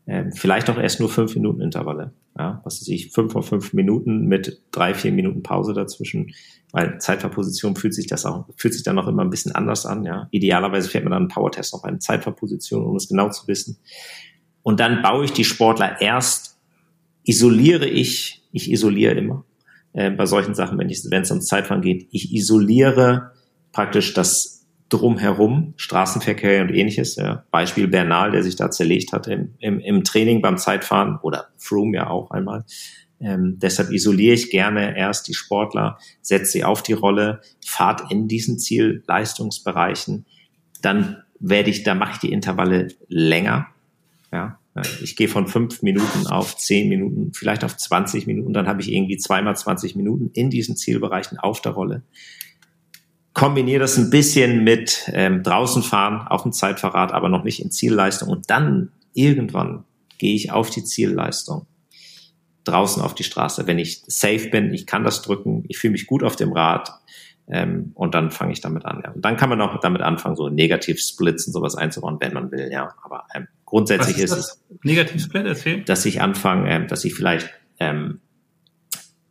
[0.08, 2.14] Ähm, vielleicht auch erst nur fünf Minuten Intervalle.
[2.38, 6.34] Ja, was weiß ich, fünf auf fünf Minuten mit drei, vier Minuten Pause dazwischen.
[6.72, 10.06] Weil Zeitverposition fühlt sich das auch, fühlt sich dann noch immer ein bisschen anders an.
[10.06, 13.80] Ja, idealerweise fährt man dann einen Powertest auf eine Zeitverposition, um es genau zu wissen.
[14.64, 16.58] Und dann baue ich die Sportler erst,
[17.24, 19.46] isoliere ich, ich isoliere immer,
[19.94, 23.32] äh, bei solchen Sachen, wenn es ums Zeitfahren geht, ich isoliere
[23.72, 24.57] praktisch das
[24.90, 27.16] drumherum, Straßenverkehr und ähnliches.
[27.16, 27.44] Ja.
[27.52, 31.98] Beispiel Bernal, der sich da zerlegt hat im, im, im Training beim Zeitfahren oder Froome
[31.98, 32.66] ja auch einmal.
[33.20, 38.28] Ähm, deshalb isoliere ich gerne erst die Sportler, setze sie auf die Rolle, fahrt in
[38.28, 40.26] diesen Zielleistungsbereichen.
[40.82, 43.68] Dann werde ich, da mache ich die Intervalle länger.
[44.32, 44.60] Ja,
[45.02, 48.54] ich gehe von fünf Minuten auf zehn Minuten, vielleicht auf 20 Minuten.
[48.54, 52.04] Dann habe ich irgendwie zweimal 20 Minuten in diesen Zielbereichen auf der Rolle.
[53.38, 57.70] Kombiniere das ein bisschen mit ähm, draußen fahren auf dem Zeitverrat, aber noch nicht in
[57.70, 58.30] Zielleistung.
[58.30, 59.84] Und dann irgendwann
[60.18, 61.68] gehe ich auf die Zielleistung
[62.64, 63.68] draußen auf die Straße.
[63.68, 66.90] Wenn ich safe bin, ich kann das drücken, ich fühle mich gut auf dem Rad
[67.48, 69.04] ähm, und dann fange ich damit an.
[69.06, 69.12] Ja.
[69.12, 72.72] Und dann kann man auch damit anfangen, so Negativ-Splits und sowas einzubauen, wenn man will.
[72.72, 77.52] Ja, aber ähm, grundsätzlich ist, ist es Negativ-Split, dass ich anfange, ähm, dass ich vielleicht
[77.80, 78.20] ähm,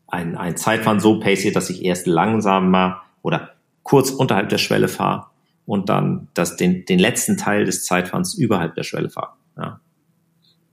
[0.07, 3.56] ein, ein Zeitfahren so pace, dass ich erst langsamer oder
[3.87, 5.27] kurz unterhalb der Schwelle fahre
[5.65, 9.35] und dann das, den, den letzten Teil des Zeitfahrens überhalb der Schwelle fahre.
[9.57, 9.81] Ja.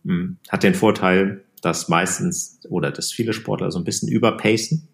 [0.04, 0.38] Hm.
[0.50, 4.88] Hat den Vorteil, dass meistens oder dass viele Sportler so ein bisschen überpacen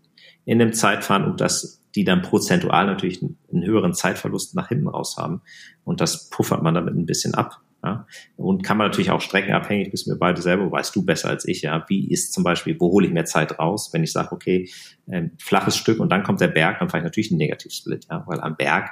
[0.44, 4.90] in dem Zeitfahren und dass die dann prozentual natürlich einen, einen höheren Zeitverlust nach hinten
[4.90, 5.42] raus haben.
[5.86, 7.62] Und das puffert man damit ein bisschen ab.
[7.84, 8.06] Ja?
[8.36, 11.62] Und kann man natürlich auch streckenabhängig, wissen wir beide selber, weißt du besser als ich,
[11.62, 14.70] ja, wie ist zum Beispiel, wo hole ich mehr Zeit raus, wenn ich sage, okay,
[15.10, 18.24] ähm, flaches Stück und dann kommt der Berg, dann fahre ich natürlich einen Negativsplit, ja,
[18.28, 18.92] weil am Berg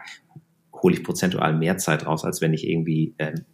[0.73, 3.45] hole ich prozentual mehr Zeit raus, als wenn ich irgendwie ähm,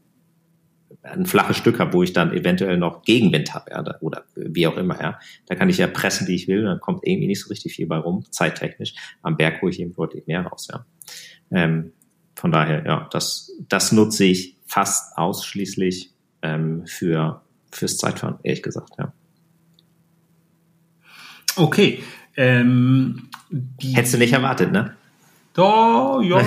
[1.01, 4.77] ein flaches Stück habe, wo ich dann eventuell noch Gegenwind habe ja, oder wie auch
[4.77, 5.01] immer.
[5.01, 5.19] Ja.
[5.47, 7.87] Da kann ich ja pressen, wie ich will, dann kommt irgendwie nicht so richtig viel
[7.87, 8.93] bei rum, zeittechnisch.
[9.21, 10.67] Am Berg hole ich eben deutlich mehr raus.
[10.71, 10.85] Ja.
[11.51, 11.91] Ähm,
[12.35, 16.11] von daher, ja, das, das nutze ich fast ausschließlich
[16.41, 19.13] ähm, für fürs Zeitfahren, ehrlich gesagt, ja.
[21.55, 22.03] Okay.
[22.35, 23.29] Ähm,
[23.79, 24.95] Hättest du nicht erwartet, ne?
[25.53, 26.41] Da, ja.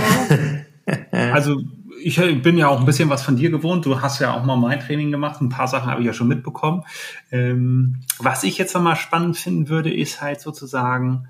[1.33, 1.61] also
[2.03, 3.87] ich bin ja auch ein bisschen was von dir gewohnt.
[3.87, 5.41] Du hast ja auch mal mein Training gemacht.
[5.41, 6.83] Ein paar Sachen habe ich ja schon mitbekommen.
[7.31, 11.29] Ähm, was ich jetzt nochmal spannend finden würde, ist halt sozusagen,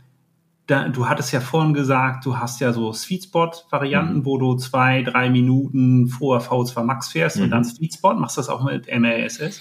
[0.67, 4.25] da, du hattest ja vorhin gesagt, du hast ja so Sweet Spot Varianten, mhm.
[4.25, 7.45] wo du zwei, drei Minuten vor V2 Max fährst mhm.
[7.45, 8.15] und dann Sweet Spot.
[8.15, 9.61] Machst du das auch mit MLSS?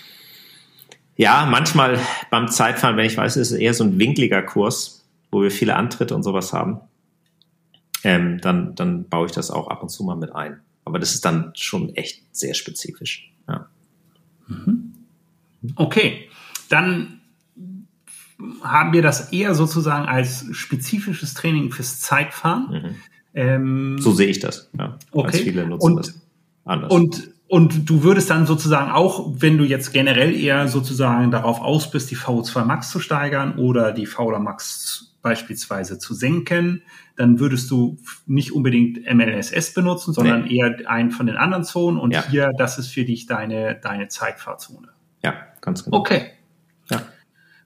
[1.16, 1.99] Ja, manchmal
[2.32, 5.76] beim Zeitfahren, wenn ich weiß, ist es eher so ein winkliger Kurs, wo wir viele
[5.76, 6.80] Antritte und sowas haben.
[8.03, 10.62] Ähm, dann, dann baue ich das auch ab und zu mal mit ein.
[10.84, 13.32] Aber das ist dann schon echt sehr spezifisch.
[13.47, 13.68] Ja.
[14.47, 14.93] Mhm.
[15.76, 16.30] Okay,
[16.70, 17.14] dann
[18.62, 22.68] haben wir das eher sozusagen als spezifisches Training fürs Zeitfahren.
[22.70, 22.96] Mhm.
[23.34, 24.70] Ähm, so sehe ich das.
[24.78, 24.98] Ja.
[25.12, 25.32] Okay.
[25.32, 26.22] Ganz viele nutzen und, das
[26.66, 26.92] anders.
[26.92, 31.92] Und und du würdest dann sozusagen auch, wenn du jetzt generell eher sozusagen darauf aus
[31.92, 36.82] bist, die VO2 Max zu steigern oder die VO Max beispielsweise zu senken,
[37.16, 40.58] dann würdest du nicht unbedingt MLSS benutzen, sondern nee.
[40.58, 42.00] eher einen von den anderen Zonen.
[42.00, 42.28] Und ja.
[42.28, 44.90] hier, das ist für dich deine, deine Zeitfahrzone.
[45.24, 45.98] Ja, ganz genau.
[45.98, 46.32] Okay.
[46.90, 47.04] Ja.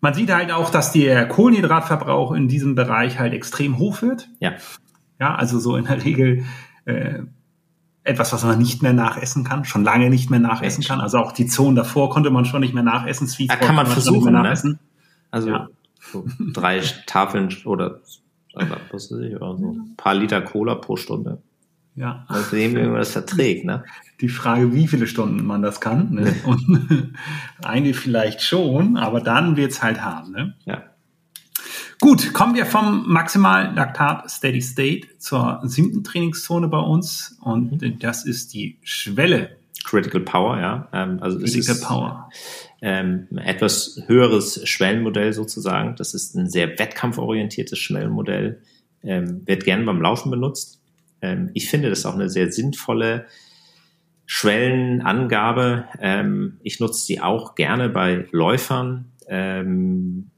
[0.02, 4.30] Man sieht halt auch, dass der Kohlenhydratverbrauch in diesem Bereich halt extrem hoch wird.
[4.40, 4.54] Ja.
[5.20, 6.46] Ja, also so in der Regel
[6.86, 7.20] äh,
[8.04, 10.88] etwas, was man nicht mehr nachessen kann, schon lange nicht mehr nachessen Mensch.
[10.88, 11.02] kann.
[11.02, 13.28] Also auch die Zonen davor konnte man schon nicht mehr nachessen.
[13.28, 14.80] Sweet da kann man versuchen, ne?
[15.32, 15.68] Also ja.
[16.12, 18.00] So drei Tafeln oder
[18.54, 21.42] was weiß ich, oder so ein paar Liter Cola pro Stunde.
[21.96, 22.26] Ja.
[22.28, 23.84] Also sehen wir, wie man das verträgt, ne?
[24.22, 26.14] Die Frage, wie viele Stunden man das kann.
[26.14, 26.36] Ne?
[26.46, 27.14] Und
[27.64, 30.56] eine vielleicht schon, aber dann wird's halt haben, ne?
[30.66, 30.84] Ja.
[32.02, 38.00] Gut, kommen wir vom Maximal Laktat Steady State zur siebten Trainingszone bei uns und mhm.
[38.00, 39.58] das ist die Schwelle.
[39.84, 40.88] Critical Power, ja.
[40.94, 42.30] Ähm, also Critical ist, Power
[42.82, 45.96] ähm, etwas höheres Schwellenmodell sozusagen.
[45.96, 48.62] Das ist ein sehr wettkampforientiertes Schwellenmodell,
[49.04, 50.82] ähm, wird gern beim Laufen benutzt.
[51.22, 53.26] Ähm, ich finde das auch eine sehr sinnvolle
[54.32, 55.86] Schwellenangabe.
[56.00, 59.12] Ähm, ich nutze die auch gerne bei Läufern.
[59.28, 60.30] Ähm,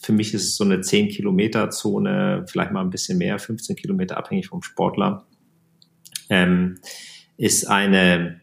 [0.00, 3.76] für mich ist es so eine 10 Kilometer Zone, vielleicht mal ein bisschen mehr, 15
[3.76, 5.26] Kilometer abhängig vom Sportler.
[6.30, 6.78] Ähm,
[7.36, 8.40] ist eine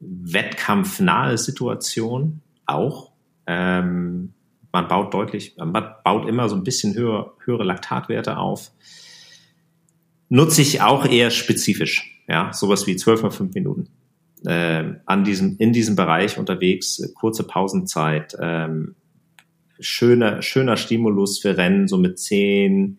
[0.00, 3.12] wettkampfnahe Situation auch.
[3.46, 4.34] Ähm,
[4.72, 5.72] man baut deutlich, man
[6.02, 8.72] baut immer so ein bisschen höher, höhere Laktatwerte auf.
[10.28, 13.88] Nutze ich auch eher spezifisch, ja, sowas wie 12 mal 5 Minuten.
[14.44, 18.94] Äh, an diesem, in diesem Bereich unterwegs, kurze Pausenzeit, ähm,
[19.80, 22.98] schöner, schöner Stimulus für Rennen, so mit 10,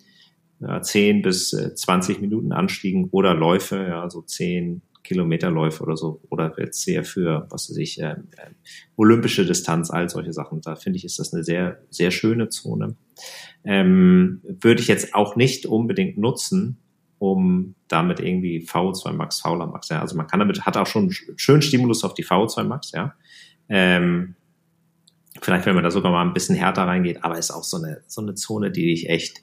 [0.59, 6.19] ja, 10 bis 20 äh, Minuten Anstiegen oder Läufe, ja, so 10 Kilometerläufe oder so,
[6.29, 8.49] oder jetzt sehr für, was weiß ich, äh, äh,
[8.97, 10.61] olympische Distanz, all solche Sachen.
[10.61, 12.95] Da finde ich, ist das eine sehr, sehr schöne Zone.
[13.63, 16.79] Ähm, würde ich jetzt auch nicht unbedingt nutzen,
[17.19, 20.01] um damit irgendwie VO2 Max, Fauler Max, ja.
[20.01, 23.13] Also man kann damit, hat auch schon schönen Stimulus auf die VO2 Max, ja.
[23.69, 24.35] Ähm,
[25.41, 28.01] vielleicht, wenn man da sogar mal ein bisschen härter reingeht, aber ist auch so eine,
[28.07, 29.41] so eine Zone, die ich echt,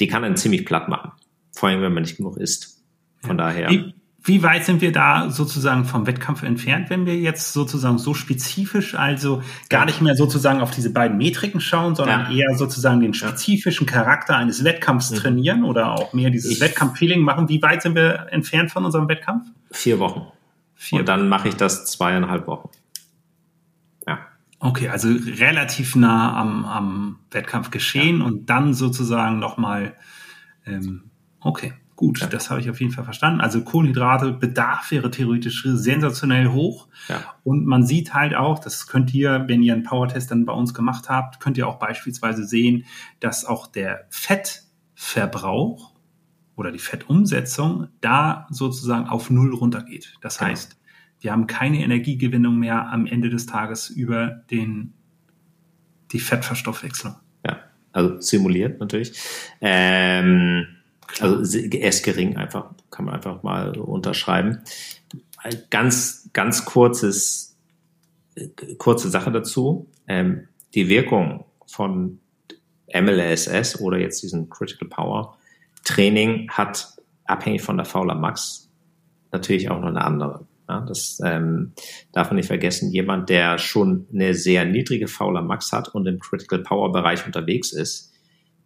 [0.00, 1.12] die kann einen ziemlich platt machen.
[1.52, 2.82] Vor allem, wenn man nicht genug isst.
[3.20, 3.70] Von daher.
[3.70, 3.94] Wie,
[4.26, 8.94] wie weit sind wir da sozusagen vom Wettkampf entfernt, wenn wir jetzt sozusagen so spezifisch,
[8.94, 12.38] also gar nicht mehr sozusagen auf diese beiden Metriken schauen, sondern ja.
[12.38, 15.16] eher sozusagen den spezifischen Charakter eines Wettkampfs mhm.
[15.16, 17.50] trainieren oder auch mehr dieses Wettkampf-Feeling machen?
[17.50, 19.46] Wie weit sind wir entfernt von unserem Wettkampf?
[19.70, 20.22] Vier Wochen.
[20.74, 22.70] Vier Und dann mache ich das zweieinhalb Wochen.
[24.06, 24.20] Ja.
[24.58, 25.08] Okay, also
[25.38, 28.24] relativ nah am, am Wettkampf geschehen ja.
[28.24, 29.94] und dann sozusagen nochmal,
[30.64, 31.10] ähm,
[31.40, 31.74] okay.
[31.96, 32.26] Gut, ja.
[32.26, 33.40] das habe ich auf jeden Fall verstanden.
[33.40, 36.88] Also Kohlenhydrate, Bedarf wäre theoretisch sensationell hoch.
[37.08, 37.22] Ja.
[37.44, 40.74] Und man sieht halt auch, das könnt ihr, wenn ihr einen Powertest dann bei uns
[40.74, 42.84] gemacht habt, könnt ihr auch beispielsweise sehen,
[43.20, 45.94] dass auch der Fettverbrauch
[46.56, 50.14] oder die Fettumsetzung da sozusagen auf Null runtergeht.
[50.20, 50.50] Das genau.
[50.50, 50.76] heißt,
[51.20, 54.94] wir haben keine Energiegewinnung mehr am Ende des Tages über den,
[56.10, 57.14] die Fettverstoffwechslung.
[57.46, 57.60] Ja,
[57.92, 59.16] also simuliert natürlich.
[59.60, 60.73] Ähm
[61.20, 64.60] also er ist gering, einfach, kann man einfach mal unterschreiben.
[65.70, 67.56] Ganz, ganz kurzes,
[68.78, 69.90] kurze Sache dazu.
[70.06, 72.20] Ähm, die Wirkung von
[72.92, 75.36] MLSS oder jetzt diesen Critical Power
[75.84, 78.70] Training hat abhängig von der Fauler Max
[79.32, 80.46] natürlich auch noch eine andere.
[80.68, 81.72] Ja, das ähm,
[82.12, 82.90] darf man nicht vergessen.
[82.90, 87.72] Jemand, der schon eine sehr niedrige Fauler Max hat und im Critical Power Bereich unterwegs
[87.72, 88.13] ist,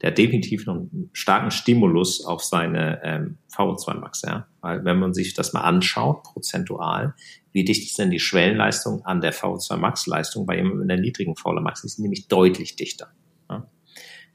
[0.00, 4.22] der hat definitiv noch einen starken Stimulus auf seine ähm, VO2 Max.
[4.22, 4.46] Ja?
[4.60, 7.14] Weil wenn man sich das mal anschaut, prozentual,
[7.52, 10.98] wie dicht ist denn die Schwellenleistung an der VO2 Max Leistung bei jemandem in der
[10.98, 13.08] niedrigen VO2 Max, ist nämlich deutlich dichter.
[13.50, 13.66] Ja?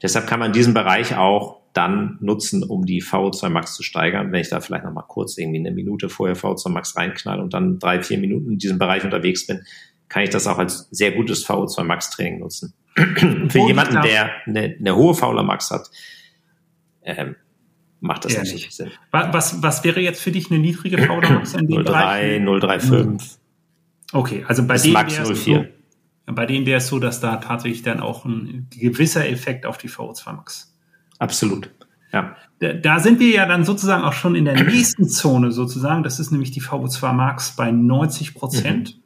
[0.02, 4.32] Deshalb kann man diesen Bereich auch dann nutzen, um die VO2 Max zu steigern.
[4.32, 7.54] Wenn ich da vielleicht noch mal kurz irgendwie eine Minute vorher VO2 Max reinknall und
[7.54, 9.62] dann drei, vier Minuten in diesem Bereich unterwegs bin,
[10.08, 12.74] kann ich das auch als sehr gutes VO2 Max Training nutzen.
[12.94, 15.90] Für oh, jemanden, der eine, eine hohe Fauler Max hat,
[17.02, 17.34] ähm,
[18.00, 18.52] macht das Ehrlich.
[18.54, 18.90] nicht Sinn.
[19.10, 23.38] Was, was wäre jetzt für dich eine niedrige Fauler Max in dem 03, 035.
[24.12, 25.68] Okay, also bei dem Max 04.
[26.26, 29.76] So, bei dem wäre es so, dass da tatsächlich dann auch ein gewisser Effekt auf
[29.76, 30.72] die VO2 Max.
[31.18, 31.70] Absolut.
[32.12, 32.36] Ja.
[32.60, 36.04] Da, da, sind wir ja dann sozusagen auch schon in der nächsten Zone sozusagen.
[36.04, 38.96] Das ist nämlich die VO2 Max bei 90 Prozent.
[38.96, 39.02] Mhm.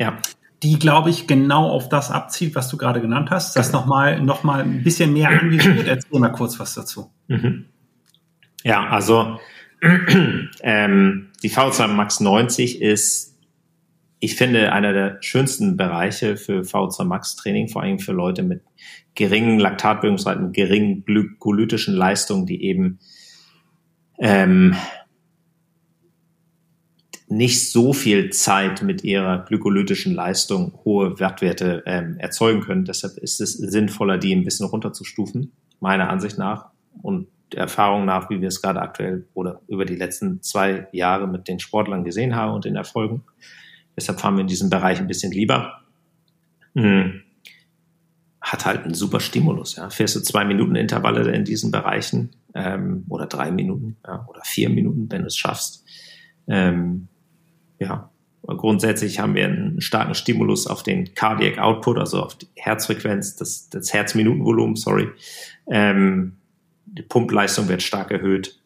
[0.00, 0.18] Ja
[0.62, 3.56] die, glaube ich, genau auf das abzielt, was du gerade genannt hast.
[3.56, 5.86] Das nochmal noch mal ein bisschen mehr anvisiert.
[5.86, 7.10] Erzähl mal kurz was dazu.
[7.28, 7.66] Mhm.
[8.64, 9.38] Ja, also
[10.62, 13.36] ähm, die V2 Max 90 ist,
[14.18, 18.62] ich finde, einer der schönsten Bereiche für V2 Max Training, vor allem für Leute mit
[19.14, 22.98] geringen Laktatbildungszeiten, geringen glykolytischen Leistungen, die eben
[24.18, 24.74] ähm,
[27.28, 32.84] nicht so viel Zeit mit ihrer glykolytischen Leistung hohe Wertwerte ähm, erzeugen können.
[32.84, 36.70] Deshalb ist es sinnvoller, die ein bisschen runterzustufen, meiner Ansicht nach.
[37.02, 41.48] Und Erfahrung nach, wie wir es gerade aktuell oder über die letzten zwei Jahre mit
[41.48, 43.24] den Sportlern gesehen haben und den Erfolgen.
[43.96, 45.80] Deshalb fahren wir in diesem Bereich ein bisschen lieber.
[46.74, 47.22] Hm.
[48.40, 49.76] Hat halt einen super Stimulus.
[49.76, 49.90] Ja.
[49.90, 54.68] Fährst du zwei Minuten Intervalle in diesen Bereichen ähm, oder drei Minuten ja, oder vier
[54.68, 55.84] Minuten, wenn du es schaffst.
[56.48, 57.08] Ähm,
[57.78, 58.10] ja,
[58.42, 63.68] grundsätzlich haben wir einen starken Stimulus auf den Cardiac Output, also auf die Herzfrequenz, das,
[63.68, 65.08] das Herzminutenvolumen, sorry.
[65.70, 66.36] Ähm,
[66.84, 68.58] die Pumpleistung wird stark erhöht.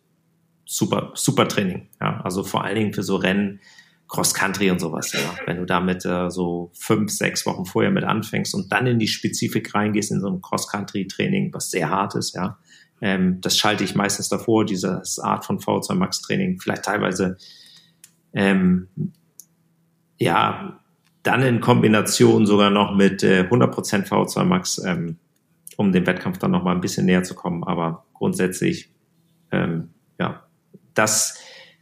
[0.64, 1.88] Super, super Training.
[2.00, 3.60] Ja, also vor allen Dingen für so Rennen,
[4.06, 5.12] Cross Country und sowas.
[5.12, 5.34] Ja.
[5.46, 9.08] Wenn du damit äh, so fünf, sechs Wochen vorher mit anfängst und dann in die
[9.08, 12.58] Spezifik reingehst in so ein Cross Country Training, was sehr hart ist, ja.
[13.00, 17.38] Ähm, das schalte ich meistens davor, dieses Art von V2 Max Training, vielleicht teilweise
[18.32, 18.88] ähm,
[20.18, 20.80] ja,
[21.22, 25.16] dann in Kombination sogar noch mit äh, 100% V2 Max, ähm,
[25.76, 27.64] um dem Wettkampf dann noch mal ein bisschen näher zu kommen.
[27.64, 28.90] Aber grundsätzlich,
[29.50, 30.44] ähm, ja,
[30.94, 31.38] das,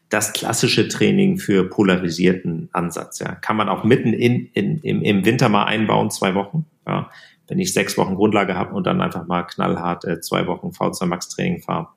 [0.09, 5.25] das klassische Training für polarisierten Ansatz, ja, kann man auch mitten in, in, im, im
[5.25, 7.11] Winter mal einbauen, zwei Wochen, ja,
[7.47, 11.07] wenn ich sechs Wochen Grundlage habe und dann einfach mal knallhart äh, zwei Wochen V2
[11.07, 11.89] Max Training fahre,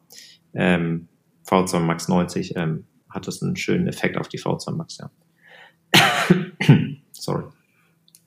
[0.54, 1.08] ähm,
[1.48, 5.12] V2 Max 90, ähm, hat das einen schönen Effekt auf die V2 Max, ja.
[7.12, 7.44] Sorry.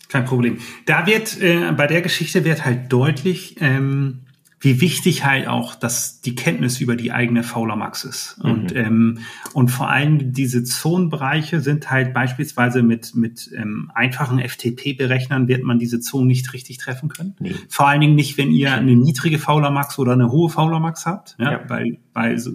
[0.08, 0.58] Kein Problem.
[0.86, 4.20] Da wird, äh, bei der Geschichte wird halt deutlich, ähm,
[4.60, 8.38] wie wichtig halt auch dass die Kenntnis über die eigene Fauler Max ist.
[8.42, 8.50] Mhm.
[8.50, 9.18] Und, ähm,
[9.52, 15.78] und vor allem diese Zonenbereiche sind halt beispielsweise mit, mit ähm, einfachen FTP-Berechnern wird man
[15.78, 17.34] diese Zonen nicht richtig treffen können.
[17.40, 17.54] Nee.
[17.68, 21.04] Vor allen Dingen nicht, wenn ihr eine niedrige Fauler Max oder eine hohe Fauler Max
[21.04, 21.60] habt, ja, ja.
[21.68, 22.52] weil, weil so,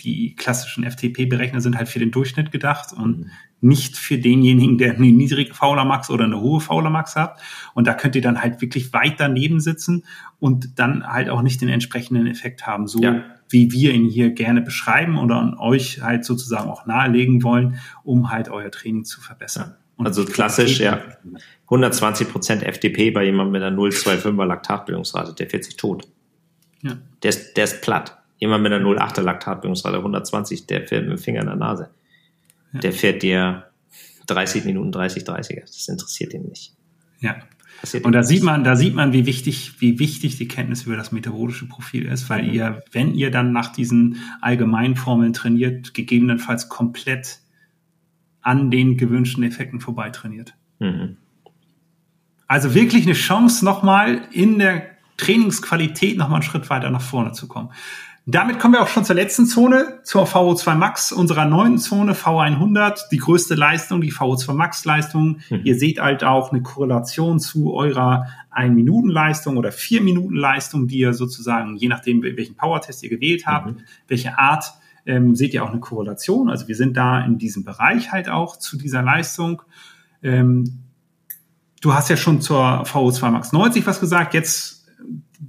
[0.00, 3.30] die klassischen FTP-Berechner sind halt für den Durchschnitt gedacht und mhm
[3.60, 7.40] nicht für denjenigen, der eine niedrige Fauler Max oder eine hohe Fauler Max hat.
[7.74, 10.04] Und da könnt ihr dann halt wirklich weit daneben sitzen
[10.38, 13.24] und dann halt auch nicht den entsprechenden Effekt haben, so ja.
[13.48, 18.30] wie wir ihn hier gerne beschreiben oder an euch halt sozusagen auch nahelegen wollen, um
[18.30, 19.74] halt euer Training zu verbessern.
[19.96, 21.02] Und also klassisch, ja.
[21.64, 26.06] 120 Prozent FDP bei jemandem mit einer 0,25er Laktatbildungsrate, der fährt sich tot.
[26.82, 26.98] Ja.
[27.24, 28.17] Der, ist, der ist platt.
[28.38, 31.90] Jemand mit einer 0,8er Laktatbildungsrate, 120, der fährt mit dem Finger in der Nase
[32.72, 33.64] der fährt dir
[34.26, 35.60] 30 Minuten 30, 30er.
[35.60, 36.74] Das interessiert ihn nicht.
[37.20, 37.36] Ja.
[37.80, 40.96] Passiert und da sieht man, da sieht man, wie wichtig, wie wichtig die Kenntnis über
[40.96, 42.52] das metabolische Profil ist, weil mhm.
[42.52, 47.38] ihr, wenn ihr dann nach diesen allgemeinen Formeln trainiert, gegebenenfalls komplett
[48.40, 50.54] an den gewünschten Effekten vorbei trainiert.
[50.80, 51.18] Mhm.
[52.48, 54.82] Also wirklich eine Chance, nochmal in der
[55.16, 57.70] Trainingsqualität nochmal einen Schritt weiter nach vorne zu kommen.
[58.30, 63.08] Damit kommen wir auch schon zur letzten Zone, zur VO2 Max, unserer neuen Zone V100,
[63.10, 65.38] die größte Leistung, die VO2 Max Leistung.
[65.48, 65.62] Mhm.
[65.64, 71.88] Ihr seht halt auch eine Korrelation zu eurer 1-Minuten-Leistung oder 4-Minuten-Leistung, die ihr sozusagen, je
[71.88, 73.80] nachdem, welchen Power-Test ihr gewählt habt, mhm.
[74.08, 74.74] welche Art,
[75.06, 76.50] ähm, seht ihr auch eine Korrelation.
[76.50, 79.62] Also wir sind da in diesem Bereich halt auch zu dieser Leistung.
[80.22, 80.80] Ähm,
[81.80, 84.34] du hast ja schon zur VO2 Max 90 was gesagt.
[84.34, 84.77] Jetzt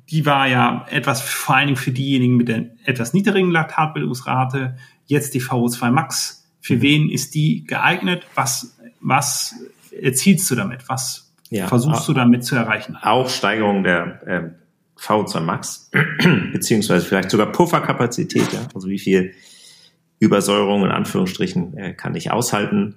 [0.10, 4.76] die war ja etwas vor allen Dingen für diejenigen mit der etwas niedrigen Laktatbildungsrate.
[5.06, 6.48] Jetzt die VO2 Max.
[6.62, 6.82] Für mhm.
[6.82, 8.26] wen ist die geeignet?
[8.36, 9.56] Was, was
[9.92, 10.90] erzielst du damit?
[10.90, 12.98] Was ja, versuchst du damit zu erreichen?
[13.02, 15.92] Auch Steigerung der äh, VO2 Max,
[16.52, 18.52] beziehungsweise vielleicht sogar Pufferkapazität.
[18.52, 18.68] Ja?
[18.74, 19.34] Also wie viel
[20.18, 22.96] Übersäuerung in Anführungsstrichen äh, kann ich aushalten?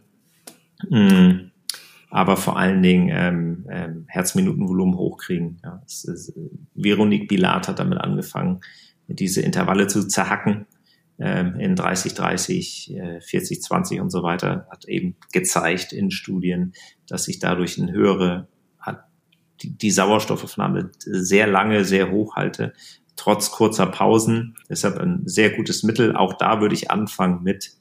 [0.88, 1.51] Mhm
[2.12, 5.58] aber vor allen Dingen ähm, ähm, Herzminutenvolumen hochkriegen.
[5.64, 6.34] Ja, ist, ist,
[6.74, 8.60] Veronique Bilat hat damit angefangen,
[9.08, 10.66] diese Intervalle zu zerhacken
[11.18, 16.74] ähm, in 30, 30, äh, 40, 20 und so weiter, hat eben gezeigt in Studien,
[17.08, 18.46] dass sich dadurch eine höhere,
[19.62, 22.74] die, die Sauerstoffaufnahme sehr lange, sehr hoch halte,
[23.16, 24.54] trotz kurzer Pausen.
[24.68, 26.14] Deshalb ein sehr gutes Mittel.
[26.14, 27.72] Auch da würde ich anfangen mit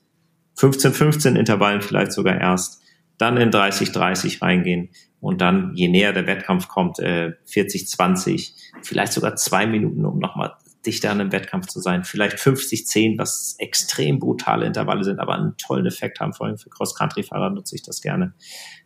[0.55, 2.81] 15, 15 Intervallen vielleicht sogar erst
[3.21, 9.35] dann in 30-30 reingehen und dann, je näher der Wettkampf kommt, äh, 40-20, vielleicht sogar
[9.35, 10.53] zwei Minuten, um nochmal
[10.85, 12.03] dichter an einem Wettkampf zu sein.
[12.03, 16.33] Vielleicht 50-10, was extrem brutale Intervalle sind, aber einen tollen Effekt haben.
[16.33, 18.33] Vor allem für Cross-Country-Fahrer nutze ich das gerne.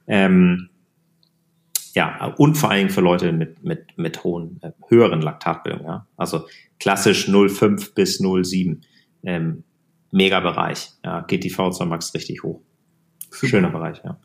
[0.08, 0.70] Ähm,
[1.94, 5.88] ja, und vor Dingen für Leute mit, mit, mit hohen, äh, höheren Laktatbildungen.
[5.88, 6.08] Ja.
[6.18, 6.46] Also
[6.80, 8.82] klassisch 0,5 bis 0,7.
[9.24, 9.64] Ähm,
[10.12, 10.92] mega Bereich.
[11.06, 12.62] Ja, geht die V2 Max richtig hoch.
[13.36, 14.18] Schöner Bereich, ja.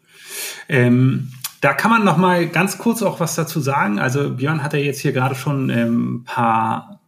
[0.68, 3.98] Ähm, da kann man noch mal ganz kurz auch was dazu sagen.
[3.98, 6.99] Also Björn hat ja jetzt hier gerade schon ein ähm, paar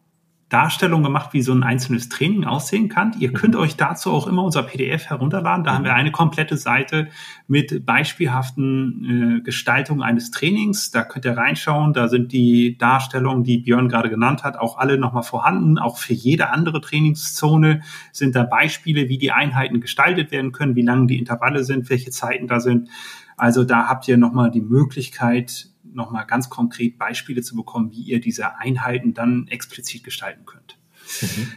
[0.53, 3.15] Darstellungen gemacht, wie so ein einzelnes Training aussehen kann.
[3.19, 3.61] Ihr könnt mhm.
[3.61, 5.65] euch dazu auch immer unser PDF herunterladen.
[5.65, 5.77] Da mhm.
[5.77, 7.09] haben wir eine komplette Seite
[7.49, 10.91] mit beispielhaften äh, Gestaltungen eines Trainings.
[10.91, 11.95] Da könnt ihr reinschauen.
[11.95, 15.79] Da sind die Darstellungen, die Björn gerade genannt hat, auch alle nochmal vorhanden.
[15.79, 17.81] Auch für jede andere Trainingszone
[18.13, 22.11] sind da Beispiele, wie die Einheiten gestaltet werden können, wie lang die Intervalle sind, welche
[22.11, 22.91] Zeiten da sind.
[23.39, 28.21] Also da habt ihr nochmal die Möglichkeit, nochmal ganz konkret Beispiele zu bekommen, wie ihr
[28.21, 30.79] diese Einheiten dann explizit gestalten könnt.
[31.21, 31.53] Mhm.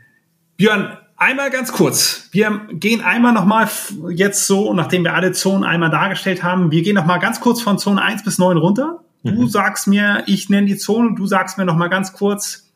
[0.57, 2.29] Björn, einmal ganz kurz.
[2.31, 3.69] Wir gehen einmal nochmal
[4.09, 7.77] jetzt so, nachdem wir alle Zonen einmal dargestellt haben, wir gehen nochmal ganz kurz von
[7.77, 9.01] Zone 1 bis 9 runter.
[9.23, 9.47] Du mhm.
[9.47, 12.71] sagst mir, ich nenne die Zone, du sagst mir nochmal ganz kurz,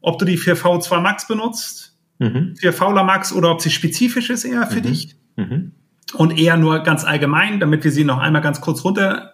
[0.00, 2.54] ob du die für V2 Max benutzt, mhm.
[2.56, 4.82] für Fauler Max oder ob sie spezifisch ist eher für mhm.
[4.82, 5.16] dich.
[5.36, 5.72] Mhm.
[6.14, 9.32] Und eher nur ganz allgemein, damit wir sie noch einmal ganz kurz runter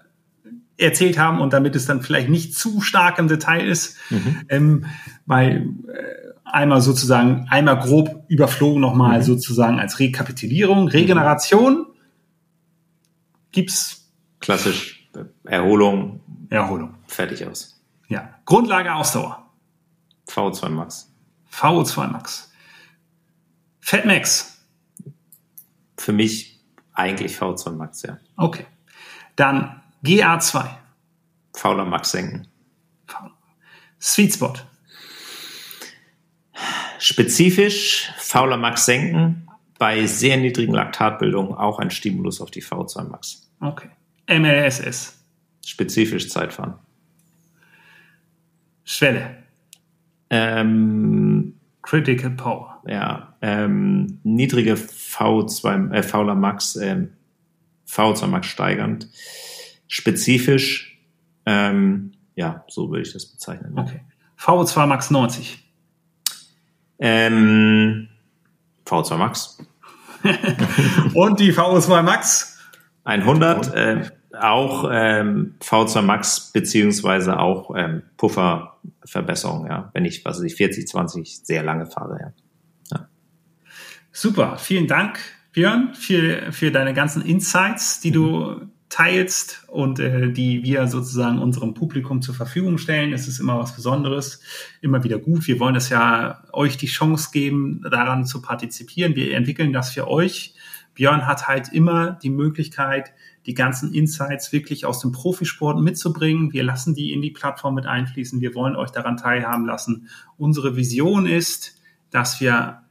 [0.79, 4.43] erzählt haben und damit es dann vielleicht nicht zu stark im Detail ist, mhm.
[4.49, 4.87] ähm,
[5.25, 9.23] weil äh, einmal sozusagen, einmal grob überflogen nochmal mhm.
[9.23, 10.89] sozusagen als Rekapitulierung.
[10.89, 11.87] Regeneration
[13.53, 14.11] gibt's.
[14.41, 15.09] Klassisch
[15.45, 16.21] Erholung.
[16.51, 16.95] Erholung.
[17.07, 17.81] Fertig aus.
[18.09, 18.35] Ja.
[18.45, 19.51] Grundlage Ausdauer.
[20.29, 21.13] VO2 Max.
[21.53, 22.53] VO2 Max.
[23.81, 24.59] Fatmax.
[25.97, 26.61] Für mich
[26.93, 28.19] eigentlich VO2 Max, ja.
[28.37, 28.67] Okay.
[29.37, 30.69] Dann GA2.
[31.55, 32.47] Fauler Max senken.
[34.01, 34.55] Sweet Spot.
[36.99, 39.49] Spezifisch fauler Max senken,
[39.79, 43.51] bei sehr niedrigen Laktatbildungen auch ein Stimulus auf die V2 Max.
[43.61, 43.89] Okay.
[44.29, 45.19] MLSS.
[45.65, 46.75] Spezifisch Zeitfahren.
[48.85, 49.43] Schwelle.
[50.31, 52.83] Ähm, Critical Power.
[52.87, 57.13] Ja, ähm, niedrige V2, äh, fauler Max, ähm,
[57.89, 59.09] V2 Max steigernd.
[59.89, 61.01] Spezifisch,
[61.45, 63.79] ähm, ja, so würde ich das bezeichnen.
[63.79, 64.01] Okay.
[64.39, 65.59] V2 Max 90.
[66.99, 68.09] Ähm,
[68.85, 69.59] V2 Max.
[71.15, 72.59] Und die VO2 Max?
[73.05, 80.45] 100, äh, auch ähm, V2 Max beziehungsweise auch ähm, Pufferverbesserung, ja, wenn ich, was weiß
[80.45, 82.33] ich, 40, 20 sehr lange fahre, ja.
[82.93, 83.09] ja.
[84.13, 85.21] Super, vielen Dank,
[85.53, 91.75] Björn, für, für deine ganzen Insights, die du teilst und äh, die wir sozusagen unserem
[91.75, 93.13] Publikum zur Verfügung stellen.
[93.13, 94.41] Es ist immer was Besonderes,
[94.81, 95.47] immer wieder gut.
[95.47, 99.17] Wir wollen das ja euch die Chance geben, daran zu partizipieren.
[99.17, 100.55] Wir entwickeln das für euch.
[100.95, 103.13] Björn hat halt immer die Möglichkeit,
[103.45, 106.53] die ganzen Insights wirklich aus dem Profisport mitzubringen.
[106.53, 108.41] Wir lassen die in die Plattform mit einfließen.
[108.41, 110.09] Wir wollen euch daran teilhaben lassen.
[110.39, 111.79] Unsere Vision ist,
[112.11, 112.83] dass wir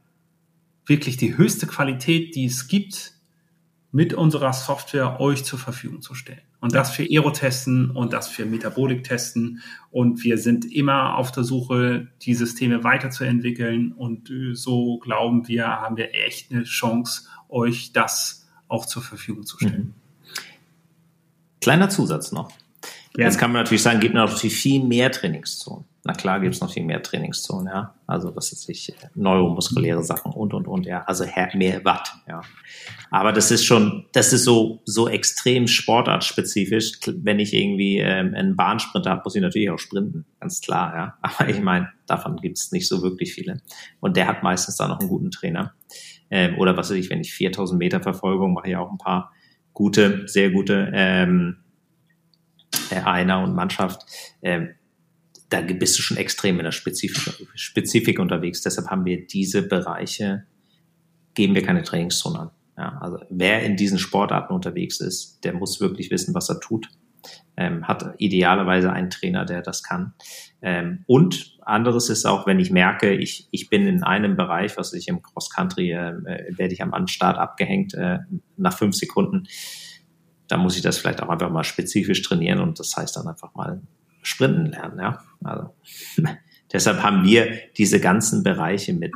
[0.86, 3.15] wirklich die höchste Qualität, die es gibt,
[3.92, 6.40] mit unserer Software euch zur Verfügung zu stellen.
[6.60, 9.62] Und das für Aerotesten und das für Metaboliktesten.
[9.90, 13.92] Und wir sind immer auf der Suche, die Systeme weiterzuentwickeln.
[13.92, 19.58] Und so glauben wir, haben wir echt eine Chance, euch das auch zur Verfügung zu
[19.58, 19.94] stellen.
[19.94, 19.94] Mhm.
[21.60, 22.50] Kleiner Zusatz noch.
[23.16, 23.30] Gerne.
[23.30, 25.86] Jetzt kann man natürlich sagen, gibt natürlich viel mehr Trainingszonen.
[26.04, 27.94] Na klar gibt es noch viel mehr Trainingszonen, ja.
[28.06, 31.02] Also das ist sich neuromuskuläre Sachen und und und, ja.
[31.04, 32.42] Also mehr Watt, ja.
[33.10, 37.00] Aber das ist schon, das ist so so extrem sportartspezifisch.
[37.06, 41.14] Wenn ich irgendwie ähm, einen Bahnsprinter habe, muss ich natürlich auch sprinten, ganz klar, ja.
[41.22, 43.62] Aber ich meine, davon gibt es nicht so wirklich viele.
[44.00, 45.72] Und der hat meistens da noch einen guten Trainer.
[46.30, 49.32] Ähm, oder was weiß ich, wenn ich 4000 Meter Verfolgung mache, ich auch ein paar
[49.72, 51.56] gute, sehr gute ähm,
[52.90, 54.02] äh, Einer und Mannschaft.
[54.42, 54.70] Ähm,
[55.48, 58.62] da bist du schon extrem in der Spezifik, Spezifik unterwegs.
[58.62, 60.44] Deshalb haben wir diese Bereiche,
[61.34, 62.50] geben wir keine Trainingszone an.
[62.76, 66.88] Ja, also wer in diesen Sportarten unterwegs ist, der muss wirklich wissen, was er tut.
[67.56, 70.12] Ähm, hat idealerweise einen Trainer, der das kann.
[70.60, 74.92] Ähm, und anderes ist auch, wenn ich merke, ich, ich bin in einem Bereich, was
[74.92, 76.14] ich im Cross Country, äh,
[76.50, 78.18] werde ich am Anstart abgehängt äh,
[78.56, 79.44] nach fünf Sekunden.
[80.48, 83.54] Da muss ich das vielleicht auch einfach mal spezifisch trainieren und das heißt dann einfach
[83.54, 83.80] mal
[84.22, 84.98] sprinten lernen.
[84.98, 85.24] Ja?
[85.42, 85.74] Also,
[86.72, 89.12] deshalb haben wir diese ganzen Bereiche mit,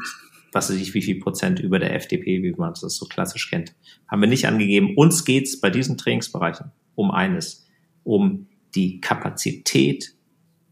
[0.53, 3.75] was weiß ich, wie viel Prozent über der FDP, wie man das so klassisch kennt,
[4.09, 4.97] haben wir nicht angegeben.
[4.97, 7.67] Uns geht's bei diesen Trainingsbereichen um eines,
[8.05, 10.15] um die Kapazität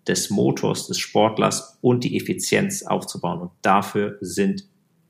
[0.07, 3.41] des Motors, des Sportlers und die Effizienz aufzubauen.
[3.41, 4.65] Und dafür sind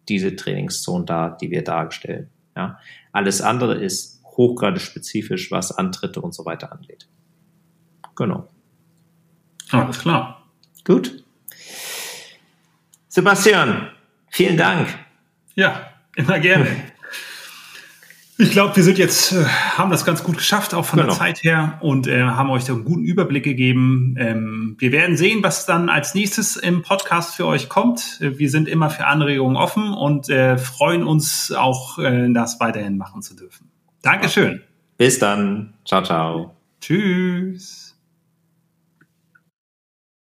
[0.08, 2.30] diese Trainingszonen da, die wir darstellen.
[2.56, 2.78] Ja.
[3.12, 7.06] Alles andere ist hochgradig spezifisch, was Antritte und so weiter angeht.
[8.16, 8.48] Genau.
[9.70, 10.48] Alles klar.
[10.84, 11.22] Gut.
[13.08, 13.90] Sebastian,
[14.30, 14.88] vielen Dank.
[15.54, 16.68] Ja, immer gerne.
[18.40, 21.10] Ich glaube, wir sind jetzt, äh, haben das ganz gut geschafft, auch von genau.
[21.10, 24.14] der Zeit her und äh, haben euch da einen guten Überblick gegeben.
[24.16, 28.18] Ähm, wir werden sehen, was dann als nächstes im Podcast für euch kommt.
[28.20, 33.22] Wir sind immer für Anregungen offen und äh, freuen uns auch, äh, das weiterhin machen
[33.22, 33.72] zu dürfen.
[34.02, 34.62] Dankeschön.
[34.96, 35.74] Bis dann.
[35.84, 36.56] Ciao, ciao.
[36.80, 37.87] Tschüss.